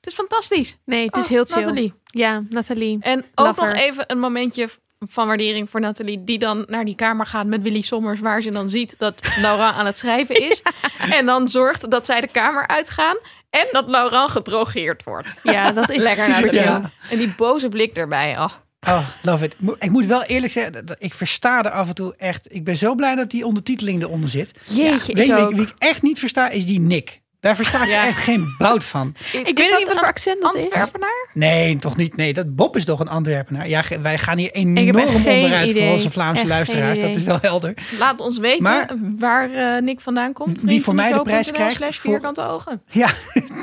[0.00, 0.76] Het is fantastisch.
[0.84, 1.56] Nee, het is Oh, heel chill.
[1.60, 1.94] Nathalie.
[2.04, 2.96] Ja, Nathalie.
[3.00, 3.62] En ook Lover.
[3.68, 4.68] nog even een momentje
[5.08, 8.50] van waardering voor Nathalie, die dan naar die kamer gaat met Willy Sommers, waar ze
[8.50, 10.62] dan ziet dat Laurent aan het schrijven is.
[11.18, 13.16] En dan zorgt dat zij de kamer uitgaan
[13.50, 15.34] en dat Laurent gedrogeerd wordt.
[15.42, 16.54] Ja, dat is Lekker super.
[16.54, 16.90] Ja.
[17.10, 18.38] En die boze blik erbij.
[18.38, 18.50] Oh,
[18.88, 19.56] Oh, love it.
[19.78, 22.54] Ik moet wel eerlijk zeggen, ik versta er af en toe echt.
[22.54, 24.58] Ik ben zo blij dat die ondertiteling eronder zit.
[24.68, 25.50] Jeetje, Weet ik ook.
[25.52, 27.20] wie ik echt niet versta, is die Nick.
[27.42, 28.06] Daar versta ik Ja.
[28.06, 29.14] echt geen bout van.
[29.32, 30.64] Ik weet niet wat voor accent dat is.
[30.64, 31.28] Antwerpenaar?
[31.34, 32.16] Nee, toch niet.
[32.16, 33.68] Nee, dat Bob is toch een Antwerpenaar.
[33.68, 35.82] Ja, wij gaan hier enorm onderuit idee.
[35.82, 36.98] voor onze Vlaamse Echt luisteraars.
[36.98, 37.74] Dat is wel helder.
[37.98, 40.60] Laat ons weten Maar- waar eh, Nick vandaan komt.
[40.60, 42.82] Wie voor mij de prijs krijgt slash voor- vierkante ogen.
[42.90, 43.08] Ja,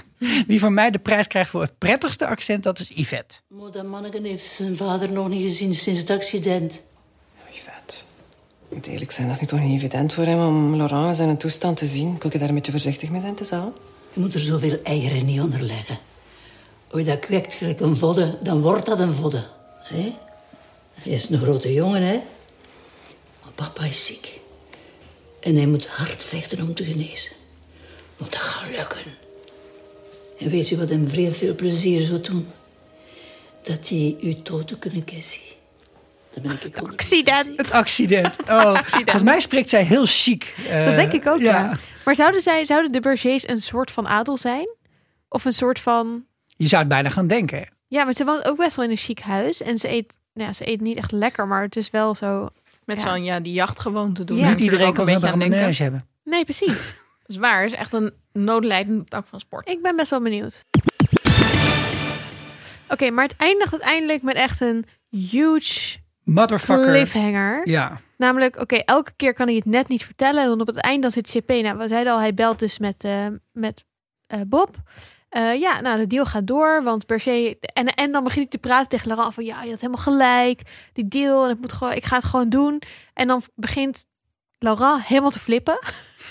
[0.48, 3.38] wie voor mij de prijs krijgt voor het prettigste accent, dat is Yvette.
[3.48, 6.82] Maar dat manneken heeft zijn vader nog niet gezien sinds het accident.
[8.69, 11.77] Moet eerlijk zijn, dat is nu toch niet evident voor hem om Laurent zijn toestand
[11.77, 12.17] te zien.
[12.17, 13.73] Kun je daar een beetje voorzichtig mee zijn, te zaal?
[14.13, 15.99] Je moet er zoveel eieren niet onder leggen.
[16.88, 19.47] Als je dat kweekt gelijk een vodde, dan wordt dat een vodde.
[19.84, 20.13] hè?
[20.93, 22.21] Hij is een grote jongen, hè?
[23.41, 24.39] Maar papa is ziek.
[25.39, 27.32] En hij moet hard vechten om te genezen.
[28.17, 29.12] Maar dat gaat lukken.
[30.39, 32.47] En weet je wat hem vrij veel plezier zou doen?
[33.62, 35.48] Dat hij u dood kunnen kiezen.
[36.34, 37.58] Dat ben ik ook Accident.
[37.58, 38.36] Het accident.
[38.52, 40.56] Oh, volgens mij spreekt zij heel chic.
[40.70, 41.78] Eh, Dat denk ik ook, ja.
[42.06, 44.68] Maar zouden, zij, zouden de Bergers een soort van adel zijn?
[45.30, 46.26] Of een soort van...
[46.58, 47.70] Je zou het bijna gaan denken.
[47.88, 49.62] Ja, maar ze woont ook best wel in een chic huis.
[49.62, 52.50] En ze eet, nou ja, ze eet niet echt lekker, maar het is wel zo...
[52.86, 53.08] Met Ja.
[53.08, 54.38] zo'n, ja, die jachtgewoonte doen.
[54.38, 54.50] Ja.
[54.50, 56.08] Niet iedereen kan een zo'n beetje hebben.
[56.24, 56.68] Nee, precies.
[57.26, 57.36] Dat is.
[57.36, 59.70] Het is echt een noodlijdende tak van sport.
[59.70, 60.63] ik ben best wel benieuwd.
[62.89, 65.98] Oké, maar het eindigt uiteindelijk met echt een huge
[66.34, 66.86] Motherfucker.
[66.86, 67.70] cliffhanger.
[67.70, 68.02] Ja.
[68.18, 70.44] Namelijk, oké, elke keer kan hij het net niet vertellen.
[70.44, 71.50] En op het eind dan zit JP.
[71.50, 73.86] Nou, we zeiden al, hij belt dus met, eh, met
[74.28, 74.76] eh, Bob.
[75.30, 76.84] Eh, ja, nou, de deal gaat door.
[76.84, 77.58] Want per se.
[77.74, 80.62] En, en dan begint hij te praten tegen Laurent van ja, je had helemaal gelijk.
[80.94, 81.46] Die deal.
[81.46, 82.82] En ik, moet gewoon, ik ga het gewoon doen.
[83.13, 84.06] En dan begint
[84.58, 85.80] Laurent helemaal te flippen.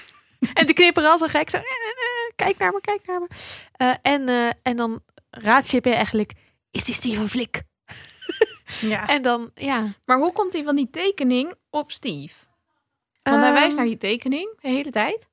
[0.55, 1.51] en te knipperen als een gek.
[1.51, 3.29] Zo, "Eh, eh, eh, kijk naar me, kijk naar me.
[4.03, 6.33] En, en dan raadt JP eigenlijk:
[6.71, 7.63] is die Steven Flik?
[8.81, 9.07] Ja.
[9.09, 9.85] En dan, ja.
[10.05, 12.35] Maar hoe komt hij van die tekening op Steve?
[13.23, 15.27] Want hij Ehm, wijst naar die tekening de hele tijd.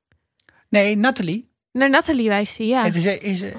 [0.69, 1.49] Nee, Nathalie.
[1.71, 2.83] Naar Nathalie wijst hij, ja.
[2.83, 3.51] Het is, is, is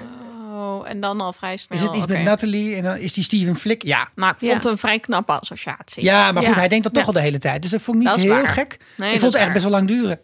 [0.51, 1.79] Oh, en dan al vrij snel.
[1.79, 3.83] het iets met Nathalie en dan is die Steven Flick?
[3.83, 4.09] Ja.
[4.15, 4.57] Nou, ik vond Ja.
[4.57, 6.03] het een vrij knappe associatie.
[6.03, 6.59] Ja, maar goed, Ja.
[6.59, 7.07] hij denkt dat toch Ja.
[7.07, 7.61] al de hele tijd.
[7.61, 8.47] Dus dat vond ik niet is heel waar.
[8.47, 8.77] gek.
[8.95, 10.19] Nee, ik vond is het echt best wel lang duren.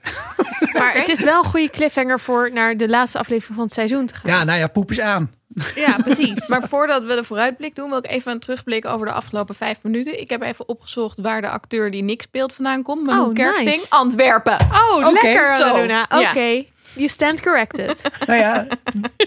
[0.77, 4.05] Maar het is wel een goede cliffhanger voor naar de laatste aflevering van het seizoen
[4.05, 4.31] te gaan.
[4.31, 5.31] Ja, nou ja, poep is aan.
[5.75, 6.47] Ja, precies.
[6.49, 9.77] Maar voordat we de vooruitblik doen, wil ik even een terugblik over de afgelopen vijf
[9.81, 10.19] minuten.
[10.19, 13.09] Ik heb even opgezocht waar de acteur die Nick speelt vandaan komt.
[13.09, 13.65] Oh, kersting.
[13.75, 13.85] nice.
[13.89, 14.57] Antwerpen.
[14.71, 15.75] Oh, lekker, zo.
[15.75, 16.03] Luna.
[16.03, 16.63] Oké, Ja.
[16.93, 18.01] you stand corrected.
[18.27, 18.67] Nou ja,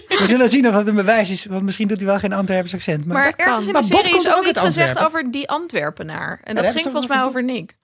[0.07, 1.45] we zullen zien of dat een bewijs is.
[1.45, 3.05] Want misschien doet hij wel geen Antwerps accent.
[3.05, 3.45] Maar, Maar dat kan.
[3.45, 6.39] ergens in Maar de Bob serie is ook iets gezegd over die Antwerpenaar.
[6.43, 7.75] En dat ging volgens mij over over Nick.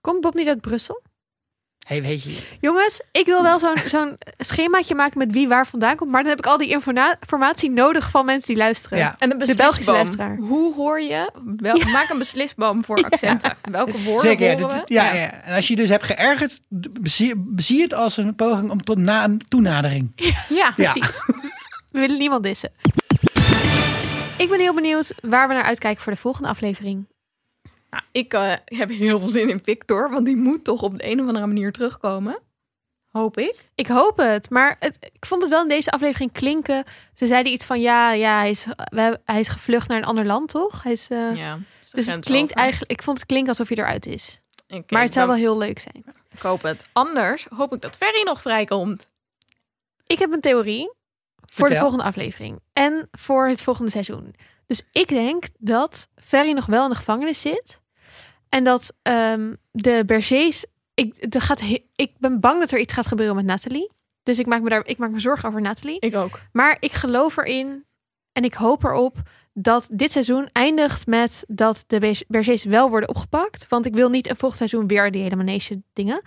[0.00, 1.02] Komt Bob niet uit Brussel?
[1.86, 5.96] Hey, weet je, Jongens, ik wil wel zo'n zo'n schemaatje maken met wie waar vandaan
[5.96, 6.10] komt.
[6.10, 8.98] Maar dan heb ik al die informa- informatie nodig van mensen die luisteren.
[8.98, 9.14] Ja.
[9.18, 10.36] En een De Belgische luisteraar.
[10.36, 11.30] Hoe hoor je?
[11.56, 13.56] Wel, Maak een beslisboom voor accenten.
[13.70, 14.46] Welke woorden zeker.
[14.50, 14.94] Ja, horen dit- we?
[14.94, 15.42] ja, ja.
[15.42, 16.60] En als je dus hebt geërgerd,
[17.02, 20.12] zie, zie het als een poging om tot na een toenadering.
[20.16, 20.34] Ja.
[20.48, 20.72] Ja.
[20.92, 21.22] Precies.
[21.90, 22.70] We willen niemand dissen.
[24.38, 27.06] Ik ben heel benieuwd waar we naar uitkijken voor de volgende aflevering.
[27.96, 31.06] Nou, ik eh, heb heel veel zin in Victor, want die moet toch op de
[31.10, 32.38] een of andere manier terugkomen.
[33.10, 33.68] Hoop ik.
[33.74, 36.84] Ik hoop het, maar het, ik vond het wel in deze aflevering klinken.
[37.14, 40.04] Ze zeiden iets van ja, ja hij, is, we hebben- hij is gevlucht naar een
[40.04, 40.82] ander land, toch?
[40.82, 42.62] Hij is, eh, Ja, is dus het klinkt over.
[42.62, 44.40] eigenlijk, ik vond het klinken alsof hij eruit is.
[44.66, 46.04] Ik- Maar het zou wel heel leuk zijn.
[46.32, 46.84] Ik hoop het.
[46.92, 49.10] Anders hoop ik dat Ferry nog vrijkomt.
[50.06, 50.90] Ik heb een theorie
[51.52, 54.34] voor de volgende aflevering en voor het volgende seizoen.
[54.66, 57.80] Dus ik denk dat Ferry nog wel in de gevangenis zit.
[58.48, 60.64] En dat ehm, de Bergers.
[60.94, 61.62] Ik, er gaat,
[61.96, 63.90] ik ben bang dat er iets gaat gebeuren met Nathalie.
[64.22, 66.00] Dus ik maak me daar ik maak me zorgen over Nathalie.
[66.00, 66.40] Ik ook.
[66.52, 67.84] Maar ik geloof erin
[68.32, 69.16] en ik hoop erop
[69.52, 73.68] dat dit seizoen eindigt met dat de Be- Bergers wel worden opgepakt.
[73.68, 76.22] Want ik wil niet een volgend seizoen weer die hele manege dingen.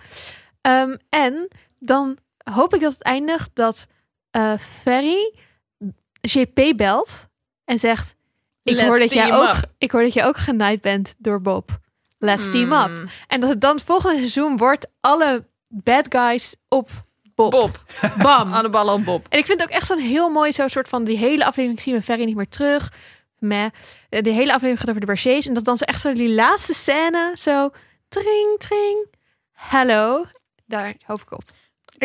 [0.60, 3.86] Ehm, en dan hoop ik dat het eindigt dat
[4.30, 5.34] eh Ferry
[6.20, 7.28] JP belt
[7.64, 8.14] en zegt:
[8.62, 11.40] ik Let's hoor, dat jij ook, up." ik hoor dat jij ook genaaid bent door
[11.40, 11.78] Bob.
[12.22, 12.86] Let's team up.
[12.98, 13.08] Hmm.
[13.26, 16.88] En dat het dan volgende seizoen wordt alle bad guys op
[17.34, 17.50] Bob.
[17.50, 17.84] Bob.
[18.22, 18.54] Bam.
[18.54, 19.26] Aan de ballen op Bob.
[19.28, 21.80] En ik vind het ook echt zo'n heel mooi zo soort van die hele aflevering
[21.80, 22.92] zien we Ferry niet meer terug.
[23.38, 23.64] Meh.
[24.08, 25.46] Eh, De hele aflevering gaat over de Bergers.
[25.46, 27.70] En dat dan zo echt zo die laatste scène zo
[28.08, 29.06] tring tring.
[29.52, 30.24] Hallo.
[30.66, 31.42] Daar hoop ik op.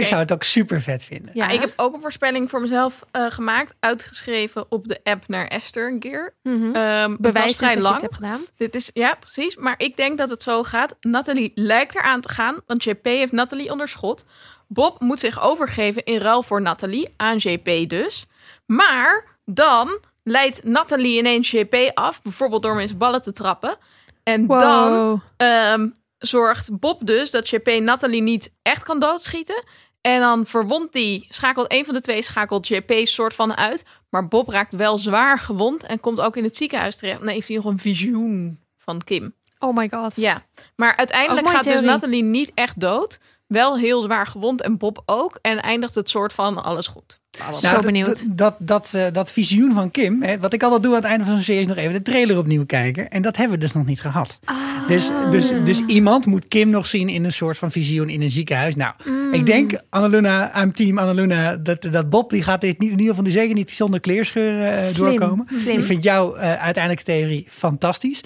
[0.02, 1.32] Ik zou het ook super vet vinden.
[1.34, 3.74] Ja, Ja, ik heb ook een voorspelling voor mezelf eh, gemaakt.
[3.80, 6.34] Uitgeschreven op de app naar Esther een keer.
[6.44, 8.08] Het bewijs vrij lang.
[8.12, 8.42] gedaan.
[8.58, 9.56] Dit is, ja, precies.
[9.56, 10.96] Maar ik denk dat het zo gaat.
[11.00, 14.26] Nathalie lijkt eraan te gaan, want JP heeft Nathalie onder schot.
[14.68, 18.26] Bob moet zich overgeven in ruil voor Nathalie, aan JP dus.
[18.66, 23.78] Maar dan leidt Nathalie ineens JP af, bijvoorbeeld door hem in zijn ballen te trappen.
[24.24, 24.60] En Wow.
[24.60, 25.88] dan ehm,
[26.18, 29.64] zorgt Bob dus dat JP Nathalie niet echt kan doodschieten.
[30.06, 33.84] En dan verwondt die, schakelt een van de twee, schakelt JP soort van uit.
[34.10, 37.20] Maar Bob raakt wel zwaar gewond en komt ook in het ziekenhuis terecht.
[37.20, 39.34] En dan heeft hij nog een visioen van Kim.
[39.60, 40.16] Oh my god.
[40.16, 40.46] Ja,
[40.76, 41.82] maar uiteindelijk mooie gaat dus.
[41.82, 43.20] Natalie niet echt dood.
[43.48, 45.40] Wel heel zwaar gewond en Bob ook.
[45.42, 47.22] En eindigt het soort van alles goed.
[47.54, 48.24] Zo Nou, d- benieuwd.
[48.28, 51.26] Dat, dat, eh, dat visioen van Kim, hè, wat ik altijd doe aan het einde
[51.26, 53.10] van zo'n serie, is nog even de trailer opnieuw kijken.
[53.10, 54.40] En dat hebben we dus nog niet gehad.
[54.88, 58.30] Dus, dus, dus iemand moet Kim nog zien in een soort van visioen in een
[58.30, 58.76] ziekenhuis.
[58.76, 58.94] Nou,
[59.32, 63.10] ik denk, Annaluna, I'm team Annaluna, dat, dat Bob die gaat dit niet, in ieder
[63.16, 65.48] geval die zeker niet zonder kleerscheuren eh, Slim, doorkomen.
[65.56, 65.78] slim.
[65.78, 68.22] Ik vind jouw eh, uiteindelijke theorie fantastisch.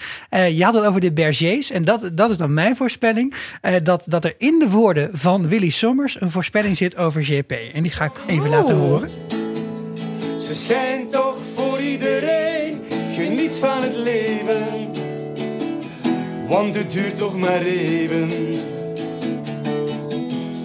[0.51, 3.34] Je had het over de Bergers en dat, dat is dan mijn voorspelling.
[3.84, 7.51] dat, dat er in de woorden van Willy Sommers een voorspelling zit over GP.
[7.74, 8.99] En die ga ik even laten horen.
[10.39, 12.82] Ze schijnt toch voor iedereen.
[13.14, 14.68] Geniet van het leven.
[16.47, 18.30] Want het duurt toch maar even.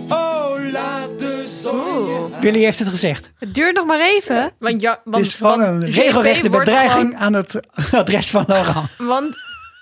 [0.09, 3.33] Oh, laat de zon heeft het gezegd.
[3.39, 4.51] Het duurt nog maar even.
[4.59, 7.61] Want, ja, want, Het is gewoon want een JP regelrechte wordt bedreiging gewoon- aan het
[7.93, 8.89] adres van Laurent.
[8.99, 9.37] want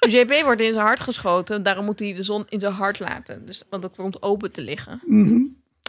[0.09, 1.63] JP wordt in zijn hart geschoten.
[1.63, 3.47] Daarom moet hij de zon in zijn hart laten.
[3.47, 5.01] Dus, want dat komt open te liggen.
[5.07, 5.41] Mhm.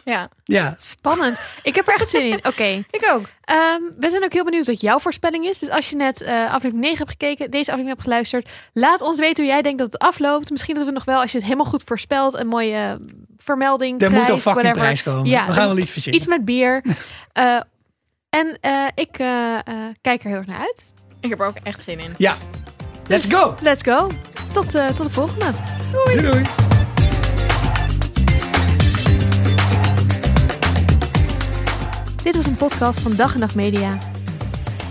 [0.04, 1.38] Ja, Ja, Spannend.
[1.62, 2.40] Ik heb er echt zin in.
[2.46, 2.64] Oké.
[2.90, 3.26] ik ook.
[3.44, 5.58] Ehm, we zijn ook heel benieuwd wat jouw voorspelling is.
[5.58, 9.18] Dus als je net eh, aflevering 9 hebt gekeken, deze aflevering hebt geluisterd, laat ons
[9.18, 10.50] weten hoe jij denkt dat het afloopt.
[10.50, 12.92] Misschien dat we nog wel, als je het helemaal goed voorspelt, een mooie eh,
[13.38, 14.82] vermelding, er prijs, moet een fucking whatever.
[14.82, 15.30] prijs komen.
[15.30, 16.20] Ja, we gaan wel iets verzinnen.
[16.20, 16.82] Iets met bier.
[17.32, 17.60] Eh,
[18.30, 18.58] en
[18.94, 19.10] ik
[20.00, 20.92] kijk er heel erg naar uit.
[21.20, 22.14] Ik heb er ook echt zin in.
[22.18, 22.36] Ja,
[23.06, 23.54] let's go.
[23.60, 24.10] Let's go.
[24.52, 25.50] Tot, tot de volgende.
[25.92, 26.73] Doei doei.
[32.24, 33.98] Dit was een podcast van Dag en Nacht Media.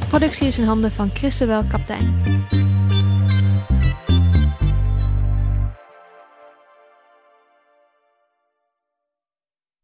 [0.07, 2.23] Productie is in handen van Christabel Kaptein.